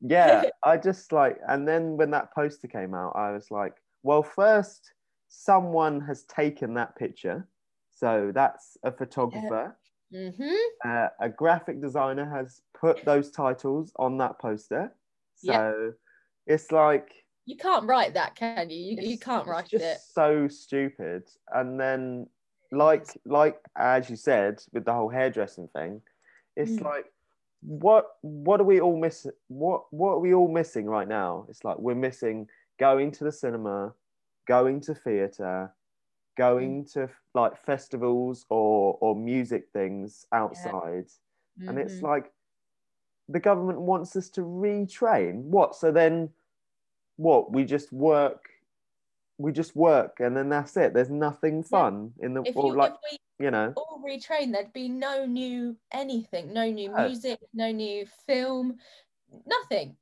[0.00, 4.22] yeah i just like and then when that poster came out i was like well
[4.22, 4.92] first
[5.28, 7.46] someone has taken that picture
[7.92, 9.76] so that's a photographer
[10.12, 10.54] hmm
[10.86, 14.92] uh, a graphic designer has put those titles on that poster
[15.34, 16.54] so Yeah.
[16.54, 17.10] it's like
[17.48, 18.76] You can't write that, can you?
[18.76, 19.98] You, you can't it's write just it.
[20.14, 21.22] so stupid
[21.54, 22.26] and then
[22.72, 26.02] like like as you said with the whole hairdressing thing
[26.56, 26.84] it's Mm.
[26.84, 27.06] like
[27.62, 31.64] what what are we all missing what what are we all missing right now it's
[31.64, 32.46] like we're missing
[32.78, 33.94] going to the cinema
[34.46, 35.72] going to theater
[36.36, 36.92] going Mm.
[36.92, 41.06] to like festivals or or music things outside
[41.66, 42.02] and it's Mhm.
[42.02, 42.32] like
[43.28, 46.28] the government wants us to retrain what so then
[47.18, 48.48] what we just work
[49.38, 52.76] we just work and then that's it there's nothing fun in the if or you
[52.78, 57.06] like we you know all retrain, there'd be no new anything, no new No.
[57.06, 58.76] music, no new film,
[59.46, 59.96] nothing.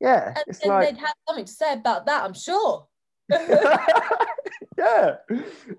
[0.00, 2.86] yeah And like they'd have something to say about that, I'm sure.
[4.78, 5.16] yeah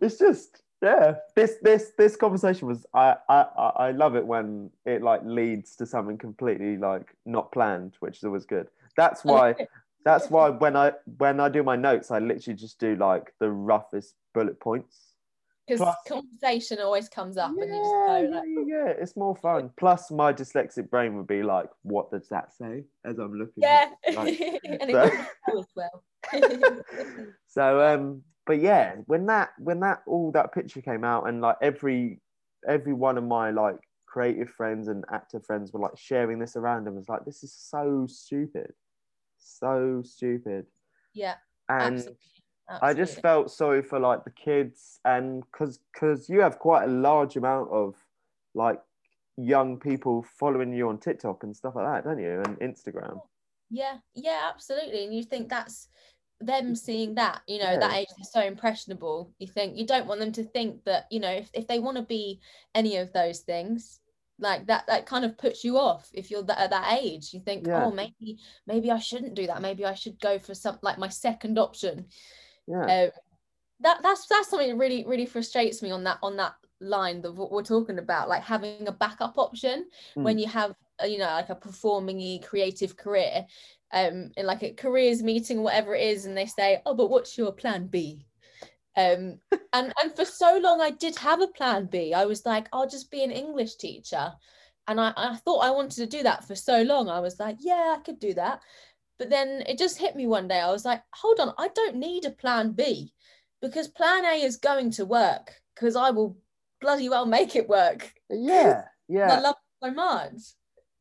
[0.01, 5.01] it's just yeah this this this conversation was I I- i love it when it
[5.01, 8.67] like leads to something completely like not planned which is always good
[8.97, 9.55] that's why
[10.05, 13.49] that's why when i when i do my notes i literally just do like the
[13.49, 15.13] roughest bullet points
[15.67, 19.15] Because conversation always comes up and you just yeah, go yeah, like, yeah, yeah, it's
[19.15, 19.69] more fun.
[19.77, 23.63] Plus, my dyslexic brain would be like, "What does that say?" As I'm looking.
[23.63, 23.91] yeah.
[24.13, 26.03] Like, and it so- as well.
[27.47, 31.57] so um but yeah when that when that all that picture came out and like
[31.61, 32.19] every
[32.67, 36.87] every one of my like creative friends and actor friends were like sharing this around
[36.87, 38.71] and was like this is so stupid
[39.43, 40.65] so stupid
[41.13, 41.35] yeah,
[41.69, 42.17] and absolutely.
[42.81, 46.91] i just felt sorry for like the kids and because because you have quite a
[46.91, 47.95] large amount of
[48.55, 48.79] like
[49.37, 53.19] young people following you on tiktok and stuff like that don't you and instagram
[53.69, 55.03] Yeah, yeah, absolutely.
[55.03, 55.89] And you think that's
[56.39, 57.79] them seeing that, you know, Yeah.
[57.79, 59.33] that age is so impressionable.
[59.39, 61.97] You think you don't want them to think that, you know, if, if they want
[61.97, 62.39] to be
[62.75, 63.99] any of those things,
[64.39, 67.33] like that that kind of puts you off if you're that, at that age.
[67.33, 67.85] You think, Yeah.
[67.85, 69.61] oh, maybe maybe I shouldn't do that.
[69.61, 72.05] Maybe I should go for some like my second option.
[72.67, 73.09] yeah Um,
[73.81, 77.33] that that's that's something that really really frustrates me on that on that line that
[77.33, 81.25] what we're talking about, like having a backup option when you have uh, you know
[81.25, 83.45] like a performing creative career
[83.93, 87.37] um in like a careers meeting whatever it is and they say oh but what's
[87.37, 88.25] your plan b
[88.95, 89.39] um
[89.73, 92.13] and and for so long i did have a plan b.
[92.13, 94.31] I was like i'll just be an english teacher.
[94.87, 97.09] And i i thought i wanted to do that for so long.
[97.09, 98.61] I was like yeah i could do that.
[99.19, 100.59] But then it just hit me one day.
[100.59, 103.13] I was like hold on i don't need a plan b
[103.61, 106.37] because plan a is going to work because i will
[106.81, 108.13] bloody well make it work.
[108.29, 109.33] Yeah yeah.
[109.33, 110.33] i love it so much.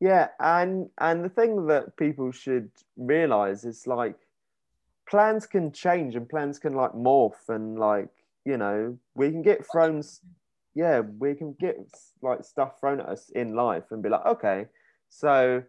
[0.03, 4.17] Yeah, and and the thing that people should realize is like
[5.13, 8.09] plans can change and plans can like morph and like
[8.45, 10.01] you know we can get thrown
[10.73, 11.77] yeah we can get
[12.23, 14.65] like stuff thrown at us in life and be like okay
[15.09, 15.61] so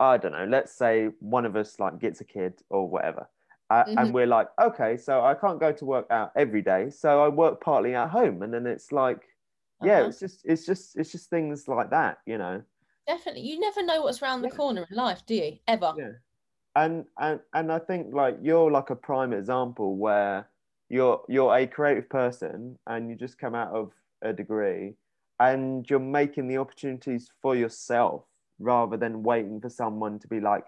[0.00, 3.26] i don't know let's say one of us like gets a kid or whatever
[3.70, 3.98] uh, Mhm.
[3.98, 7.28] and we're like okay so i can't go to work out every day so i
[7.28, 9.22] work partly at home and then it's like
[9.82, 10.08] yeah Uh-huh.
[10.08, 12.62] it's just it's just it's just things like that you know
[13.06, 13.42] Definitely.
[13.42, 14.56] You never know what's around the Yeah.
[14.56, 15.58] corner in life, do you?
[15.66, 15.94] Ever.
[15.96, 16.12] yeah
[16.76, 20.48] and and and i think like you're like a prime example where
[20.88, 24.94] you're you're a creative person and you just come out of a degree
[25.40, 28.24] and you're making the opportunities for yourself
[28.58, 30.64] rather than waiting for someone to be like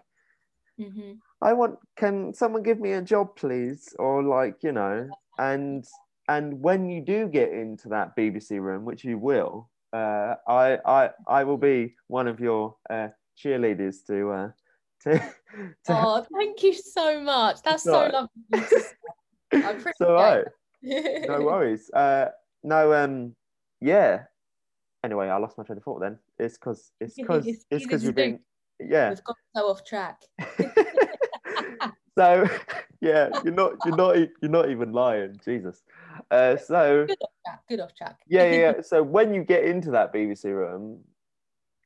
[0.78, 3.94] hmm I want can someone give me a job please?
[3.98, 5.84] Or like you know and
[6.28, 11.10] and when you do get into that BBC room which you will uh, I I
[11.28, 14.48] I will be one of your uh, cheerleaders to uh,
[15.06, 15.18] to,
[15.58, 17.62] to Oh, thank you so much.
[17.62, 18.12] That's so alright.
[18.12, 18.66] lovely.
[19.52, 20.44] I appreciate so right
[20.82, 22.26] no worries uh
[22.64, 23.34] no um
[23.80, 24.24] yeah
[25.04, 28.08] anyway I lost my train of thought then it's because it's because It's because to
[28.08, 28.40] we've been
[28.80, 30.20] yeah We've got so off track.
[32.18, 32.48] so
[33.00, 35.82] yeah you're not you're not you're not even lying jesus
[36.30, 37.60] uh so Good off track.
[37.68, 38.18] Good off track.
[38.26, 41.00] yeah, yeah so when you get into that bbc room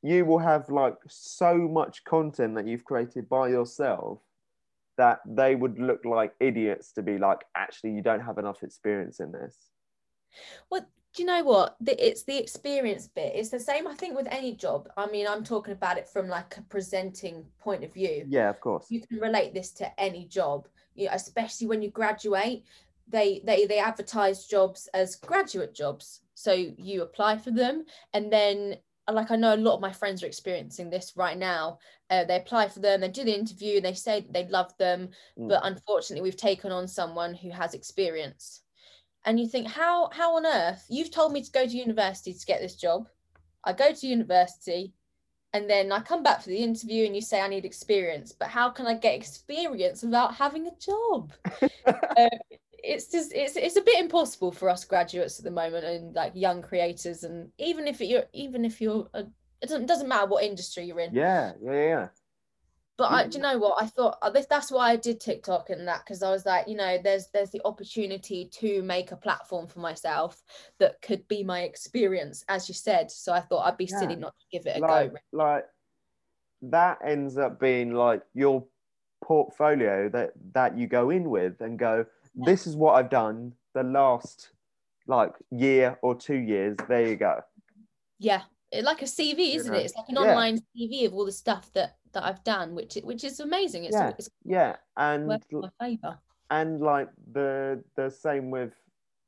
[0.01, 4.19] you will have like so much content that you've created by yourself
[4.97, 9.19] that they would look like idiots to be like actually you don't have enough experience
[9.19, 9.55] in this
[10.69, 11.75] Well, do you know what?
[11.85, 13.33] It's the experience bit.
[13.35, 14.87] It's the same, I think, with any job.
[14.95, 18.25] I mean, I'm talking about it from like a presenting point of view.
[18.29, 21.89] yeah of course You can relate this to any job, you know, especially when you
[21.89, 22.63] graduate.
[23.07, 28.77] They they they advertise jobs as graduate jobs, so you apply for them, and then
[29.13, 31.79] like I know a lot of my friends are experiencing this right now.
[32.09, 34.75] Uh, they apply for them, they do the interview, and they say that they love
[34.77, 35.49] them, Mm.
[35.49, 38.61] but unfortunately, we've taken on someone who has experience.
[39.25, 40.85] And you think, how how on earth?
[40.89, 43.07] You've told me to go to university to get this job.
[43.63, 44.93] I go to university,
[45.53, 48.31] and then I come back for the interview, and you say I need experience.
[48.31, 51.33] But how can I get experience without having a job?
[52.17, 52.29] Uh,
[52.83, 56.33] it's just it's it's a bit impossible for us graduates at the moment, and like
[56.35, 59.21] young creators, and even if you're even if you're a,
[59.61, 61.13] it doesn't doesn't matter what industry you're in.
[61.13, 62.07] yeah yeah yeah, yeah
[62.97, 63.35] But I, do mm.
[63.35, 63.81] you know what?
[63.81, 64.17] I thought
[64.49, 67.51] that's why I did TikTok and that because I was like, you know, there's there's
[67.51, 70.41] the opportunity to make a platform for myself
[70.79, 73.11] that could be my experience, as you said.
[73.11, 75.17] So I thought I'd be silly not to give it a like go.
[75.31, 75.65] like
[76.63, 78.63] that ends up being like your
[79.23, 82.05] portfolio that that you go in with and go
[82.35, 84.51] this is what i've done the last
[85.07, 87.41] like year or two years there you go
[88.19, 88.43] Yeah,
[88.83, 89.85] like a CV, isn't know, it?
[89.85, 90.29] It's like an yeah.
[90.29, 93.85] online CV of all the stuff that that I've done, which which is amazing.
[93.85, 94.09] It's, Yeah.
[94.17, 95.39] it's yeah and my
[95.79, 96.19] favour.
[96.51, 98.73] and like the the same with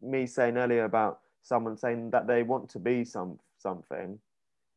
[0.01, 4.19] me saying earlier about someone saying that they want to be some something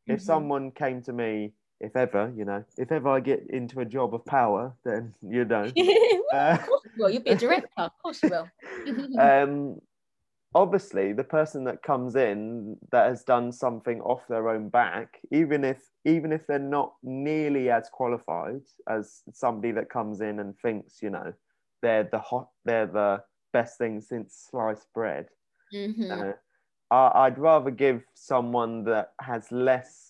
[0.06, 0.24] if Mhm.
[0.24, 4.14] someone came to me if ever you know if ever i get into a job
[4.14, 5.70] of power then you know
[6.32, 7.10] Uh, of course you will.
[7.10, 7.68] You'll be a director.
[7.78, 8.48] Of course you will.
[9.20, 9.80] um,
[10.54, 15.64] obviously the person that comes in that has done something off their own back even
[15.64, 21.02] if even if they're not nearly as qualified as somebody that comes in and thinks
[21.02, 21.32] you know
[21.82, 23.22] they're the hot they're the
[23.52, 25.28] best thing since sliced bread
[25.72, 26.10] Mhm.
[26.10, 26.32] uh,
[26.90, 30.05] I- i'd rather give someone that has less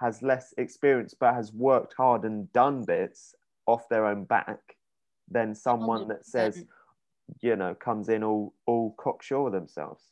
[0.00, 3.34] has less experience but has worked hard and done bits
[3.66, 4.76] off their own back
[5.30, 6.64] than someone that says
[7.40, 10.04] you know comes in all all cocksure themselves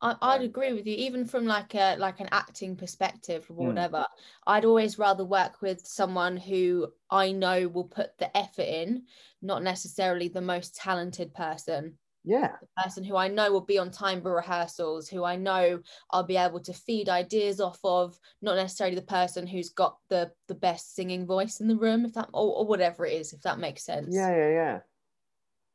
[0.00, 3.66] I, I'd agree with you, even from like a like an acting perspective or Mm.
[3.66, 4.06] whatever.
[4.46, 9.06] I'd always rather work with someone who I know will put the effort in,
[9.42, 11.98] not necessarily the most talented person.
[12.28, 15.80] Yeah The person who I know will be on time for rehearsals, who I know
[16.10, 20.32] I'll be able to feed ideas off of, not necessarily the person who's got the
[20.46, 23.40] the best singing voice in the room, if that or, or whatever it is, if
[23.42, 24.14] that makes sense.
[24.14, 24.78] yeah yeah yeah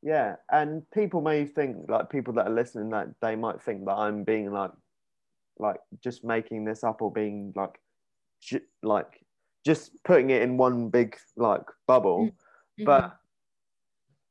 [0.02, 3.96] yeah and people may think like people that are listening that they might think that
[3.96, 4.72] i'm being like
[5.60, 7.80] like just making this up or being like
[8.42, 9.26] ju- like
[9.66, 12.30] just putting it in one big like bubble
[12.80, 12.86] Mhm.
[12.86, 13.18] but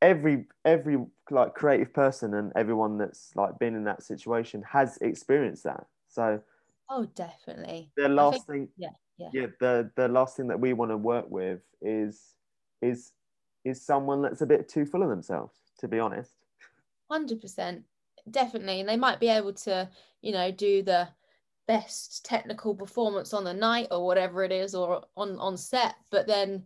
[0.03, 0.99] every every
[1.31, 6.39] like creative person and everyone that's like been in that situation has experienced that so
[6.91, 7.91] oh, definitely.
[7.97, 9.29] the last think- thing yeah, yeah.
[9.33, 12.35] yeah the the last thing that we want to work with is
[12.83, 13.13] is
[13.65, 16.35] is someone that's a bit too full of themselves to be honest
[17.13, 17.83] Hundred percent,
[18.31, 19.87] definitely, and they might be able to,
[20.23, 21.07] you know, do the
[21.69, 25.97] best technical performance on the night or whatever it is, or on on set.
[26.11, 26.65] But then,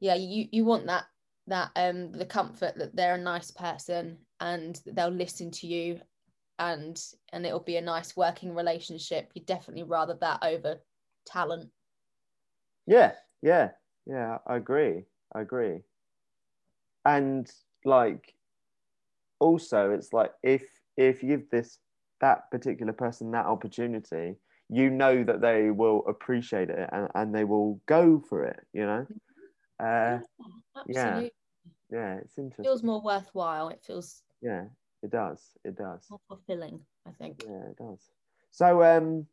[0.00, 1.04] yeah, you you want that
[1.50, 6.00] that um the comfort that they're a nice person and they'll listen to you,
[6.58, 7.00] and
[7.32, 9.30] and it'll be a nice working relationship.
[9.34, 10.80] You definitely rather that over
[11.26, 11.70] talent.
[12.86, 13.68] yeah yeah
[14.06, 15.80] yeah i agree i agree
[17.04, 17.50] and
[17.84, 18.34] like
[19.38, 20.62] also it's like if
[20.96, 21.78] if you give this
[22.20, 24.34] that particular person that opportunity
[24.68, 28.84] you know that they will appreciate it and, and they will go for it you
[28.84, 29.06] know
[29.80, 30.18] uh
[30.88, 31.22] yeah.
[31.22, 31.32] Absolutely,
[31.92, 33.68] yeah it's it interesting feels more worthwhile.
[33.68, 34.64] It feels yeah
[35.02, 36.80] it does it does more fulfilling.
[37.06, 37.42] I think.
[37.46, 38.10] yeah it does
[38.50, 39.26] so um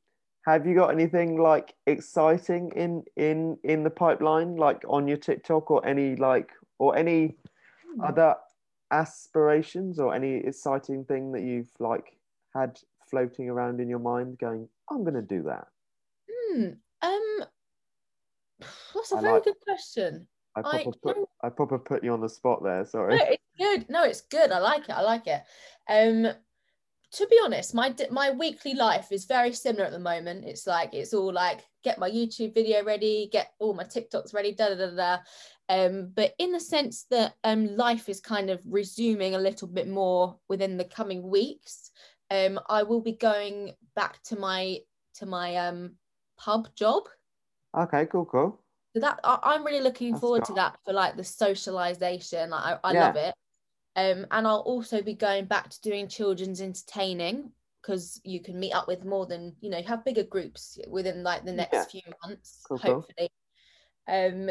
[0.45, 5.69] have you got anything like exciting in in in the pipeline like on your tiktok
[5.69, 6.49] or any like
[6.79, 7.35] or any
[7.95, 8.01] Hmm.
[8.03, 8.35] other
[8.91, 12.17] aspirations or any exciting thing that you've like
[12.53, 12.79] had
[13.09, 15.67] floating around in your mind going i'm going to do that
[16.29, 16.69] Hmm.
[17.01, 17.43] Um,
[18.95, 20.27] that's a I very like- good question.
[20.57, 23.15] I I proper put i proper put you on the spot there Sorry.
[23.15, 23.89] No, it's good.
[23.89, 24.51] No, it's good.
[24.51, 24.91] I like it.
[24.91, 25.43] I like it.
[25.89, 26.33] Um,
[27.13, 30.45] to be honest, my my weekly life is very similar at the moment.
[30.45, 34.53] It's like it's all like get my YouTube video ready, get all my TikToks ready,
[34.53, 35.17] da da da da.
[35.69, 39.87] Um, but in the sense that um life is kind of resuming a little bit
[39.87, 41.91] more within the coming weeks.
[42.29, 44.79] Um, I will be going back to my
[45.15, 45.95] to my um
[46.37, 47.03] pub job.
[47.75, 48.59] okay cool cool
[48.97, 50.55] So that I, I'm really looking That's forward cool.
[50.55, 52.49] to that for like the socialization.
[52.49, 53.05] Like, I, I Yeah.
[53.07, 53.35] love it.
[53.95, 58.73] Um, and I'll also be going back to doing children's entertaining because you can meet
[58.73, 61.83] up with more than you know, have bigger groups within like the next Yeah.
[61.85, 62.93] few months, Cool, cool.
[62.95, 63.29] hopefully.
[64.07, 64.49] Um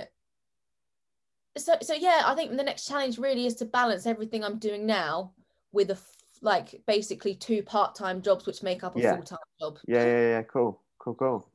[1.59, 4.87] so so yeah, I think the next challenge really is to balance everything I'm doing
[4.87, 5.33] now
[5.73, 9.15] with a f- like basically two part-time jobs which make up a Yeah.
[9.15, 9.79] full-time job.
[9.89, 11.51] yeah yeah yeah cool cool cool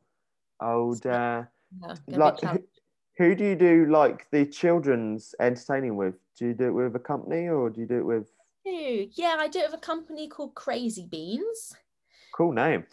[0.60, 1.44] i would uh
[1.82, 2.42] Yeah, gonna be a like
[3.18, 7.00] who, do you do like the children's entertaining with do you do it with a
[7.00, 8.32] company or do you do it with
[8.66, 11.76] Yeah, I do it with a company called Crazy Beans.
[12.34, 12.86] cool name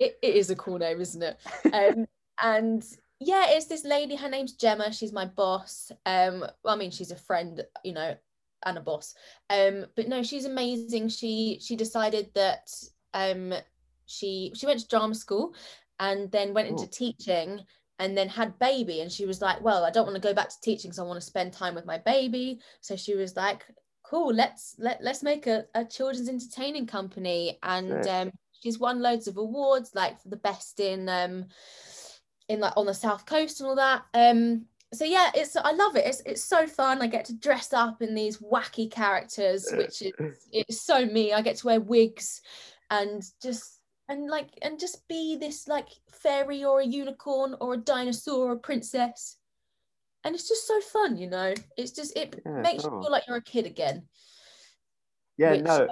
[0.00, 1.38] it, it is a cool name, isn't it?
[1.72, 2.06] Um,
[2.42, 2.84] and
[3.20, 4.16] yeah, it's this lady.
[4.16, 4.92] Her name's Gemma.
[4.92, 5.92] She's my boss.
[6.06, 8.16] Um, well, I mean, she's a friend, you know,
[8.64, 9.14] and a boss.
[9.50, 11.08] Um, but no, she's amazing.
[11.10, 12.72] She she decided that
[13.12, 13.52] um,
[14.06, 15.54] she she went to drama school,
[15.98, 16.88] and then went into Cool.
[16.88, 17.60] teaching,
[18.00, 19.02] and then had baby.
[19.02, 21.06] And she was like, "Well, I don't want to go back to teaching, so I
[21.06, 23.64] want to spend time with my baby." So she was like,
[24.02, 28.32] "Cool, let's let let's make a, a children's entertaining company." And um,
[28.62, 31.46] she's won loads of awards like for the best in um
[32.48, 35.96] in like on the south coast and all that um so yeah it's i love
[35.96, 40.02] it it's, it's so fun i get to dress up in these wacky characters which
[40.02, 40.12] is
[40.52, 42.42] it's so me i get to wear wigs
[42.90, 43.79] and just
[44.10, 48.52] and like and just be this like fairy or a unicorn or a dinosaur or
[48.52, 49.38] a princess
[50.24, 53.22] and it's just so fun you know it's just it Yeah, makes you feel like
[53.26, 54.02] you're a kid again
[55.38, 55.88] yeah which, no um,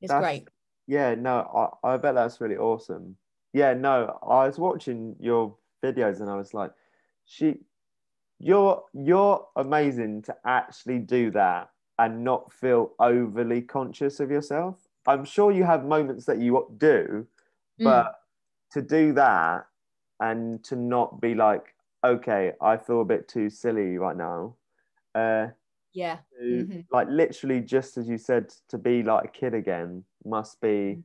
[0.00, 0.48] that's- great
[0.88, 1.42] Yeah, no,
[1.82, 3.16] I, I bet that's really awesome.
[3.52, 6.70] Yeah, no, I was watching your videos and I was like,
[7.24, 7.56] she,
[8.38, 14.76] you're you're amazing to actually do that and not feel overly conscious of yourself.
[15.08, 17.26] I'm sure you have moments that you do,
[17.80, 17.84] Mm.
[17.84, 18.20] but
[18.72, 19.66] to do that
[20.20, 21.74] and to not be like,
[22.04, 24.56] okay, I feel a bit too silly right now.
[25.14, 25.48] Uh,
[25.92, 26.86] yeah to, Mhm.
[26.90, 31.02] like literally just as you said to be like a kid again must be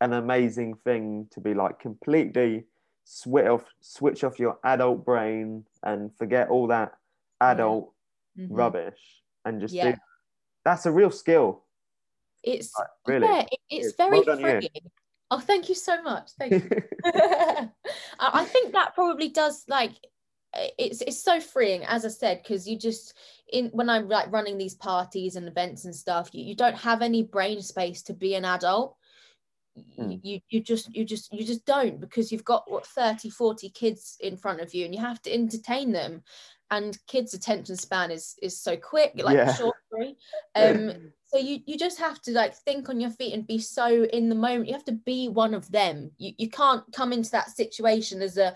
[0.00, 2.64] an amazing thing to be like completely
[3.04, 6.96] switch off switch off your adult brain and forget all that
[7.42, 7.92] adult
[8.38, 8.46] Mhm.
[8.50, 9.92] rubbish and just Yeah.
[9.92, 9.98] do
[10.64, 11.64] that's a real skill
[12.42, 14.44] it's like, really yeah it's It's- very well done you.
[14.46, 14.90] freeing
[15.32, 16.30] oh thank you so much.
[16.38, 16.82] Thank you.
[18.20, 19.92] I think that probably does like
[20.78, 23.16] it's it's so freeing as I said because you just
[23.50, 27.00] in when I'm like running these parties and events and stuff you, you don't have
[27.00, 28.96] any brain space to be an adult.
[29.96, 30.16] Hmm.
[30.22, 34.18] you, you just you just you just don't because you've got what 30 40 kids
[34.20, 36.22] in front of you and you have to entertain them.
[36.70, 39.54] And kids attention span is is so quick like Yeah.
[39.54, 39.76] short
[40.54, 41.11] um
[41.42, 44.34] you you just have to like think on your feet and be so in the
[44.34, 44.68] moment.
[44.68, 46.10] You have to be one of them.
[46.18, 48.54] You, you can't come into that situation as a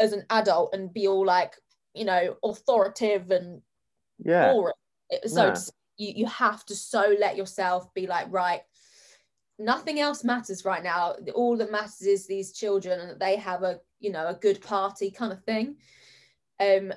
[0.00, 1.54] as an adult and be all like
[1.94, 3.62] you know authoritative and
[4.18, 4.52] yeah.
[4.52, 4.74] boring.
[5.26, 8.60] So it's- you, you have to so let yourself be like right
[9.58, 11.14] nothing else matters right now.
[11.34, 14.60] All that matters is these children and that they have a you know a good
[14.60, 15.76] party kind of thing.
[16.60, 16.92] Um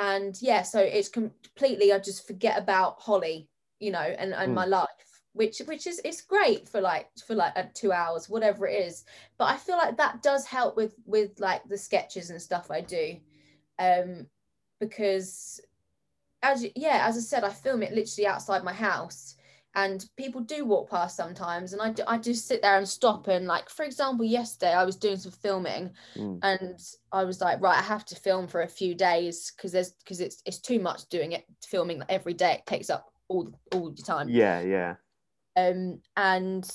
[0.00, 3.49] and yeah so it's completely i just forget about holly
[3.80, 4.54] you know and and Mm.
[4.54, 4.88] my life
[5.32, 9.04] which which is it's great for like for like two hours whatever it is
[9.38, 12.80] but i feel like that does help with with like the sketches and stuff i
[12.80, 13.16] do
[13.78, 14.26] um
[14.80, 15.60] because
[16.42, 19.36] as yeah as i said i film it literally outside my house
[19.76, 23.28] and people do walk past sometimes and I, do, I just sit there and stop
[23.28, 26.40] and like for example yesterday i was doing some filming Mm.
[26.42, 26.80] and
[27.12, 30.20] i was like right i have to film for a few days because there's because
[30.20, 34.02] it's it's too much doing it filming every day it takes up all all the
[34.02, 34.28] time.
[34.28, 34.94] Yeah yeah.
[35.56, 36.68] Um and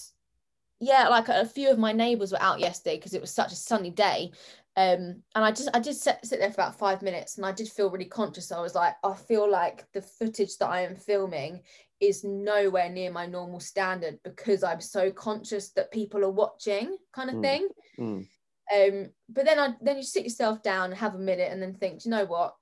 [0.79, 3.55] yeah like a few of my neighbors were out yesterday because it was such a
[3.55, 4.31] sunny day.
[4.77, 7.51] Um and i just i did sit, sit there for about five minutes and i
[7.51, 8.51] did feel really conscious.
[8.51, 11.61] I was like i feel like the footage that i am filming
[12.01, 17.29] is nowhere near my normal standard because i'm so conscious that people are watching kind
[17.29, 17.41] of Mm.
[17.41, 17.67] thing.
[17.99, 18.27] Mm.
[18.75, 21.73] um but then i then you sit yourself down and have a minute and then
[21.73, 22.55] think "Do you know what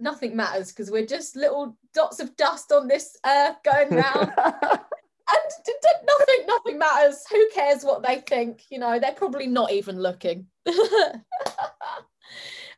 [0.00, 4.32] nothing matters because we're just little dots of dust on this earth going round.
[5.28, 7.24] and d- d- nothing nothing matters.
[7.30, 8.64] Who cares what they think?
[8.70, 10.46] You know they're probably not even looking.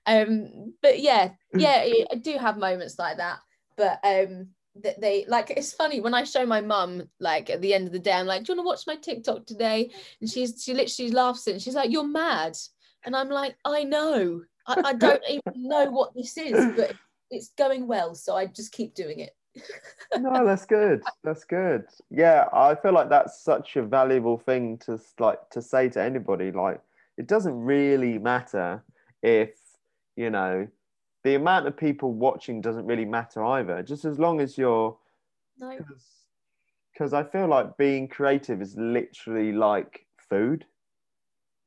[0.07, 3.39] Um but yeah yeah i do have moments like that.
[3.77, 4.49] But um
[4.83, 7.93] that they like it's funny when i show my mum like at the end of
[7.93, 9.91] the day i'm like do you want to watch my tiktok today?
[10.21, 12.57] And she's she literally laughs and she's like you're mad.
[13.05, 14.43] And i'm like i know.
[14.67, 16.95] I, I don't even know what this is but
[17.31, 19.35] it's going well so i just keep doing it
[20.19, 21.03] no, that's good.
[21.25, 21.85] That's good.
[22.11, 26.53] Yeah, I feel like that's such a valuable thing to like to say to anybody.
[26.53, 26.81] Like,
[27.17, 28.85] it doesn't really matter
[29.23, 29.51] if
[30.17, 30.69] you know
[31.25, 33.83] the amount of people watching doesn't really matter either.
[33.83, 34.97] Just as long as you're,
[35.59, 35.79] no
[36.93, 40.65] because I feel like being creative is literally like food.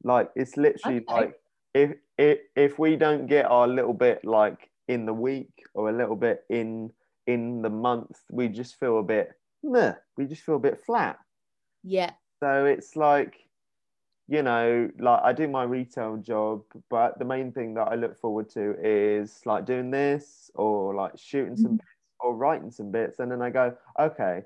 [0.03, 1.13] Like it's literally Okay.
[1.13, 1.39] like
[1.73, 5.93] if if if we don't get our little bit like in the week or a
[5.93, 6.91] little bit in
[7.27, 9.31] in the month, we just feel a bit
[9.63, 9.93] meh.
[10.17, 11.17] We just feel a bit flat.
[11.83, 12.11] yeah
[12.41, 13.35] So it's like,
[14.27, 18.19] you know, like I do my retail job, but the main thing that I look
[18.19, 21.75] forward to is like doing this or like shooting some mm-hmm.
[21.77, 23.19] bits or writing some bits.
[23.19, 24.41] And then I go, okay,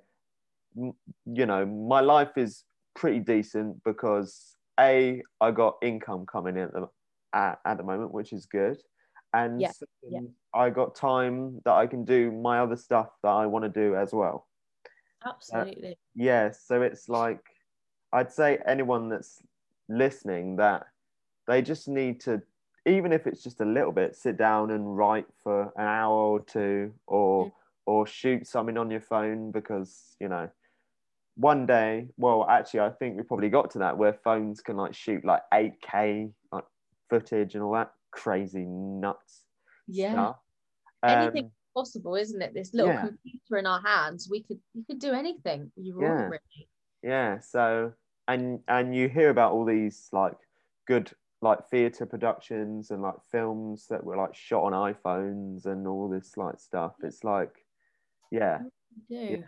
[0.75, 2.63] you know, my life is
[2.95, 6.89] pretty decent because A, I got income coming in at the,
[7.33, 8.77] at, at the moment, which is good.
[9.43, 10.19] And Yeah, second, yeah.
[10.53, 13.95] I got time that I can do my other stuff that I want to do
[13.95, 14.47] as well
[15.25, 17.39] absolutely yeah so it's like
[18.13, 19.41] i'd say anyone that's
[19.89, 20.85] listening that
[21.47, 22.41] they just need to
[22.85, 26.39] even if it's just a little bit sit down and write for an hour or
[26.39, 27.51] two or Mm.
[27.87, 30.49] or shoot something on your phone because you know
[31.35, 34.93] one day well actually i think we probably got to that where phones can like
[34.93, 36.65] shoot like 8k like
[37.09, 39.43] footage and all that crazy nuts
[39.87, 40.13] yeah.
[40.13, 40.37] stuff.
[41.03, 42.53] Anything Um, possible isn't it?
[42.53, 43.05] This little yeah.
[43.05, 45.71] computer in our hands we could we could do anything.
[45.75, 46.25] You want Yeah.
[46.25, 46.69] really.
[47.03, 47.93] Yeah so
[48.27, 50.37] and and you hear about all these like
[50.87, 51.11] good
[51.41, 56.35] like theater productions and like films that were like shot on iphones and all this
[56.35, 56.95] like stuff.
[57.03, 57.53] It's like
[58.31, 58.61] yeah.
[59.09, 59.43] Do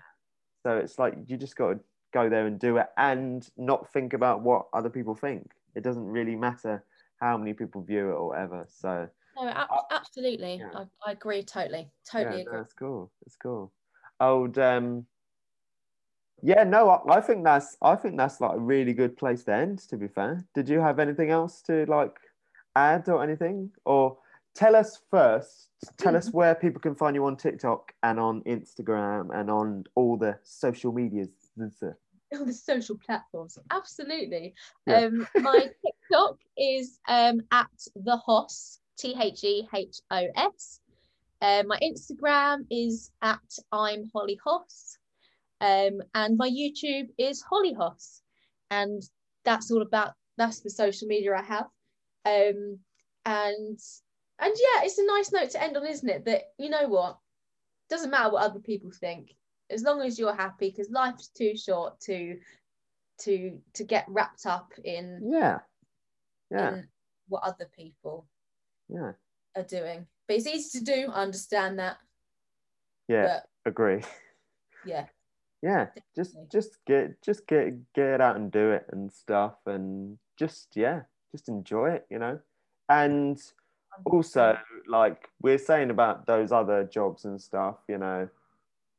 [0.64, 1.80] so it's like you just got to
[2.14, 5.52] go there and do it and not think about what other people think.
[5.76, 6.84] It doesn't really matter
[7.20, 10.70] how many people view it or whatever so no ab- absolutely yeah.
[10.74, 13.12] I, I agree totally totally yeah, agree no, it's cool.
[13.26, 13.72] It's cool.
[14.20, 15.06] Old um
[16.42, 19.54] yeah, no, I, I think that's I think that's like a really good place to
[19.54, 20.46] end, to be fair.
[20.54, 22.16] Did you have anything else to like
[22.76, 23.72] add or anything?
[23.86, 24.18] Or
[24.56, 29.38] tell us first, tell us where people can find you on TikTok and on Instagram
[29.38, 31.30] and on all the social medias.
[32.38, 33.58] all the social platforms.
[33.72, 34.54] Absolutely.
[34.86, 35.06] Yeah.
[35.06, 40.80] um my tiktok is um at the hoss t-h-e-h-o-s
[41.42, 43.40] um, my instagram is at
[43.72, 44.98] i'm holly hoss.
[45.62, 48.22] Um and my youtube is holly hoss.
[48.72, 49.02] And
[49.46, 51.68] that's all about that's the social media i have.
[52.26, 52.80] Um
[53.26, 53.80] and
[54.42, 56.26] and yeah it's a nice note to end on isn't it?
[56.26, 57.18] That you know what?
[57.90, 59.32] Doesn't matter what other people think
[59.70, 62.38] as long as you're happy because life's too short to
[63.20, 65.60] to to get wrapped up in, Yeah.
[66.52, 66.74] Yeah.
[66.74, 66.88] in
[67.28, 68.26] what other people
[68.88, 69.12] Yeah.
[69.56, 71.98] are doing but it's easy to do i understand that
[73.08, 73.24] Yeah.
[73.66, 74.02] but Agree.
[74.86, 75.06] yeah
[75.62, 80.76] yeah just just get just get get out and do it and stuff and just
[80.76, 81.02] yeah
[81.34, 82.40] just enjoy it you know
[82.88, 83.38] and
[84.06, 84.58] also
[84.88, 88.30] like we're saying about those other jobs and stuff you know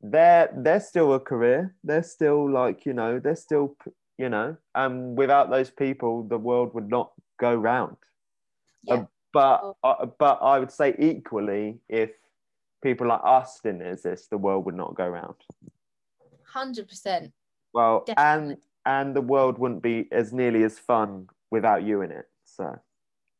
[0.01, 1.75] they're they're still a career.
[1.83, 3.75] They're still like you know they're still
[4.17, 7.97] you know and without those people the world would not go round.
[8.83, 12.11] Yeah but uh, but i would say equally if
[12.83, 15.35] people like us didn't exist the world would not go round.
[16.53, 17.31] 100%
[17.73, 18.53] well, Definitely.
[18.53, 22.25] and and the world wouldn't be as nearly as fun without you in it.
[22.43, 22.77] So.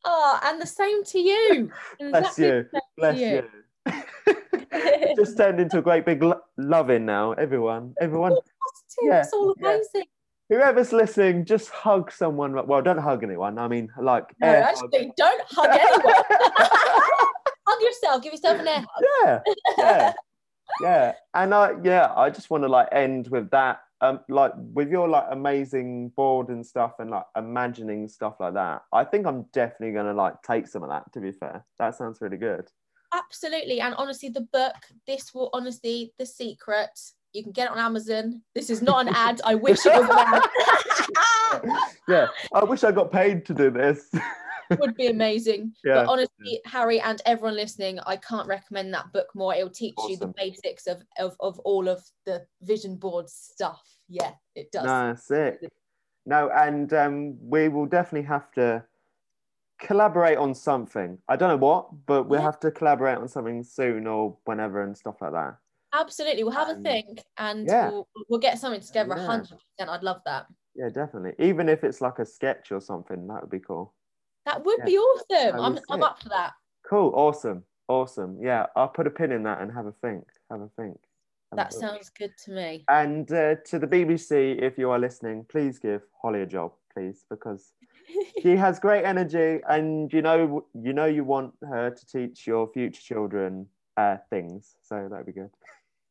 [0.05, 1.72] Oh and the same to you.
[1.99, 2.66] Bless Exactly you,
[2.97, 3.49] bless to you.
[4.72, 7.34] It just turned into a great big lo- loving now.
[7.34, 9.69] Everyone, everyone, Positive, Yeah, it's all yeah.
[9.69, 10.05] amazing
[10.51, 12.53] whoever's listening, just hug someone.
[12.67, 13.57] Well, don't hug anyone.
[13.57, 14.91] I mean, like no air hug.
[15.17, 16.13] don't hug anyone
[17.67, 19.39] hug yourself give yourself an air hug yeah,
[19.78, 20.13] yeah,
[20.82, 21.13] yeah.
[21.34, 23.80] And I, yeah, I just want to like end with that.
[24.03, 28.82] Um, like with your like amazing board and stuff, and like imagining stuff like that.
[28.91, 31.11] I think I'm definitely gonna like take some of that.
[31.13, 32.67] To be fair, that sounds really good.
[33.14, 36.89] Absolutely and honestly the book this will honestly the secret
[37.34, 40.09] you can get it on amazon this is not an ad i wish it was
[40.09, 40.49] an ad
[42.07, 44.09] yeah, I wish I got paid to do this.
[44.80, 45.74] would be amazing.
[45.84, 45.95] Yeah.
[45.95, 49.53] But honestly, Harry and everyone listening, I can't recommend that book more.
[49.53, 53.82] It'll teach you the basics of, of of all of the vision board stuff.
[54.07, 54.86] Yeah, it does.
[54.86, 55.59] No, sick.
[56.26, 58.84] No, and um, we will definitely have to
[59.82, 61.17] collaborate on something.
[61.27, 62.45] I don't know what, but we'll Yeah.
[62.45, 65.57] have to collaborate on something soon or whenever and stuff like that.
[65.93, 66.43] Absolutely.
[66.45, 67.89] We'll have a Um, think and yeah.
[67.89, 69.25] we'll, we'll get something together Yeah.
[69.27, 69.89] 100%.
[69.89, 70.45] I'd love that.
[70.75, 71.34] Yeah, definitely.
[71.45, 73.93] Even if it's like a sketch or something, that would be cool.
[74.45, 74.86] That would Yeah.
[74.86, 75.59] be awesome.
[75.59, 76.53] I'm, I'm up for that.
[76.84, 78.38] Cool, awesome, awesome.
[78.41, 80.25] Yeah, I'll put a pin in that and have a think.
[80.49, 80.97] Have a think.
[81.51, 82.86] Have That sounds good to me.
[82.88, 87.25] And uh, to the BBC, if you are listening, please give Holly a job, please,
[87.29, 87.73] because
[88.41, 92.68] she has great energy, and you know, you know, you want her to teach your
[92.72, 94.76] future children uh, things.
[94.82, 95.49] So that'd be good.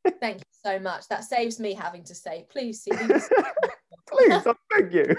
[0.21, 1.09] Thank you so much.
[1.09, 2.91] That saves me having to say, please see
[4.11, 5.17] please, I beg you.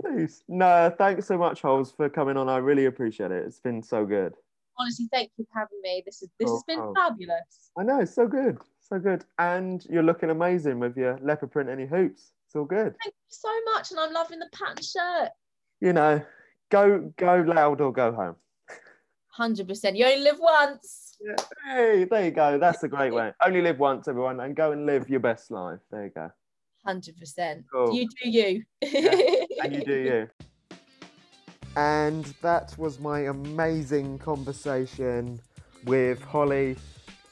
[0.00, 0.42] please.
[0.48, 2.48] No, thanks so much, Holes, for coming on.
[2.48, 3.44] I really appreciate it.
[3.46, 4.34] It's been so good.
[4.78, 6.02] Honestly, thank you for having me.
[6.04, 6.92] This is this Oh, has been oh.
[6.94, 7.70] fabulous.
[7.78, 8.58] I know, it's so good.
[8.80, 9.24] So good.
[9.38, 12.32] And you're looking amazing with your leopard print any hoops.
[12.46, 12.94] It's all good.
[13.02, 15.30] Thank you so much, and I'm loving the pattern shirt.
[15.80, 16.22] You know,
[16.70, 18.36] go go loud or go home.
[19.28, 19.96] Hundred percent.
[19.96, 21.18] You only live once.
[21.66, 22.58] Hey, there you go.
[22.58, 23.32] That's a great way.
[23.44, 25.80] Only live once, everyone, and go and live your best life.
[25.90, 26.30] There you go.
[26.84, 27.64] Hundred percent.
[27.72, 27.94] Cool.
[27.94, 28.62] You do you.
[29.62, 30.28] And you do
[30.72, 30.78] you.
[31.76, 35.40] And that was my amazing conversation
[35.84, 36.76] with Holly.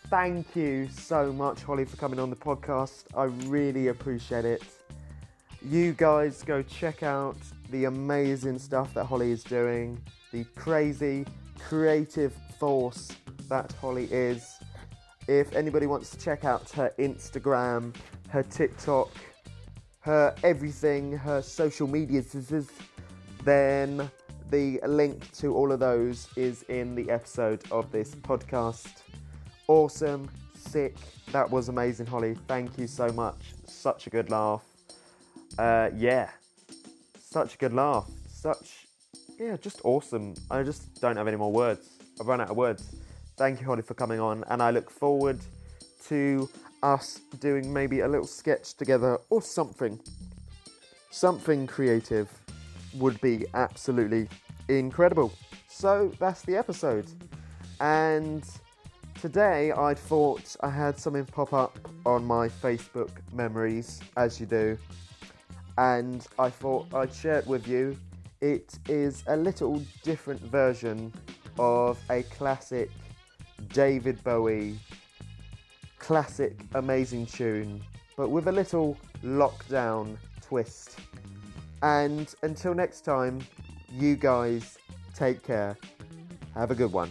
[0.09, 3.05] Thank you so much, Holly, for coming on the podcast.
[3.17, 4.63] I really appreciate it.
[5.67, 7.39] You guys go check out
[7.71, 9.99] the amazing stuff that Holly is doing,
[10.31, 11.25] the crazy
[11.59, 13.11] creative force
[13.49, 14.59] that Holly is.
[15.27, 17.95] If anybody wants to check out her Instagram,
[18.29, 19.11] her TikTok,
[20.01, 22.37] her everything, her social medias,
[23.43, 24.11] then
[24.51, 29.01] the link to all of those is in the episode of this podcast.
[29.67, 30.95] Awesome, sick.
[31.33, 32.37] That was amazing, Holly.
[32.49, 33.55] Thank you so much.
[33.65, 34.74] Such a good laugh.
[35.59, 36.31] Uh, yeah,
[37.21, 38.09] such a good laugh.
[38.29, 38.87] Such,
[39.39, 40.35] yeah, just awesome.
[40.51, 41.91] I just don't have any more words.
[42.21, 42.95] I've run out of words.
[43.37, 45.41] Thank you, Holly, for coming on, and I look forward
[46.09, 46.49] to
[46.83, 49.99] us doing maybe a little sketch together or something.
[51.11, 52.29] Something creative
[52.99, 54.29] would be absolutely
[54.69, 55.33] incredible.
[55.69, 57.07] So that's the episode.
[57.81, 58.45] And
[59.21, 64.79] today I thought I had something pop up on my Facebook memories, as you do.
[65.79, 67.01] And I thought mm.
[67.01, 67.97] I'd share it with you.
[68.41, 71.13] It is a little different version
[71.59, 72.91] of a classic
[73.69, 74.79] David Bowie
[76.05, 77.83] classic amazing tune,
[78.15, 80.99] but with a little lockdown twist.
[81.83, 83.41] And until next time,
[83.91, 84.77] you guys
[85.15, 85.79] take care.
[86.55, 87.11] Have a good one.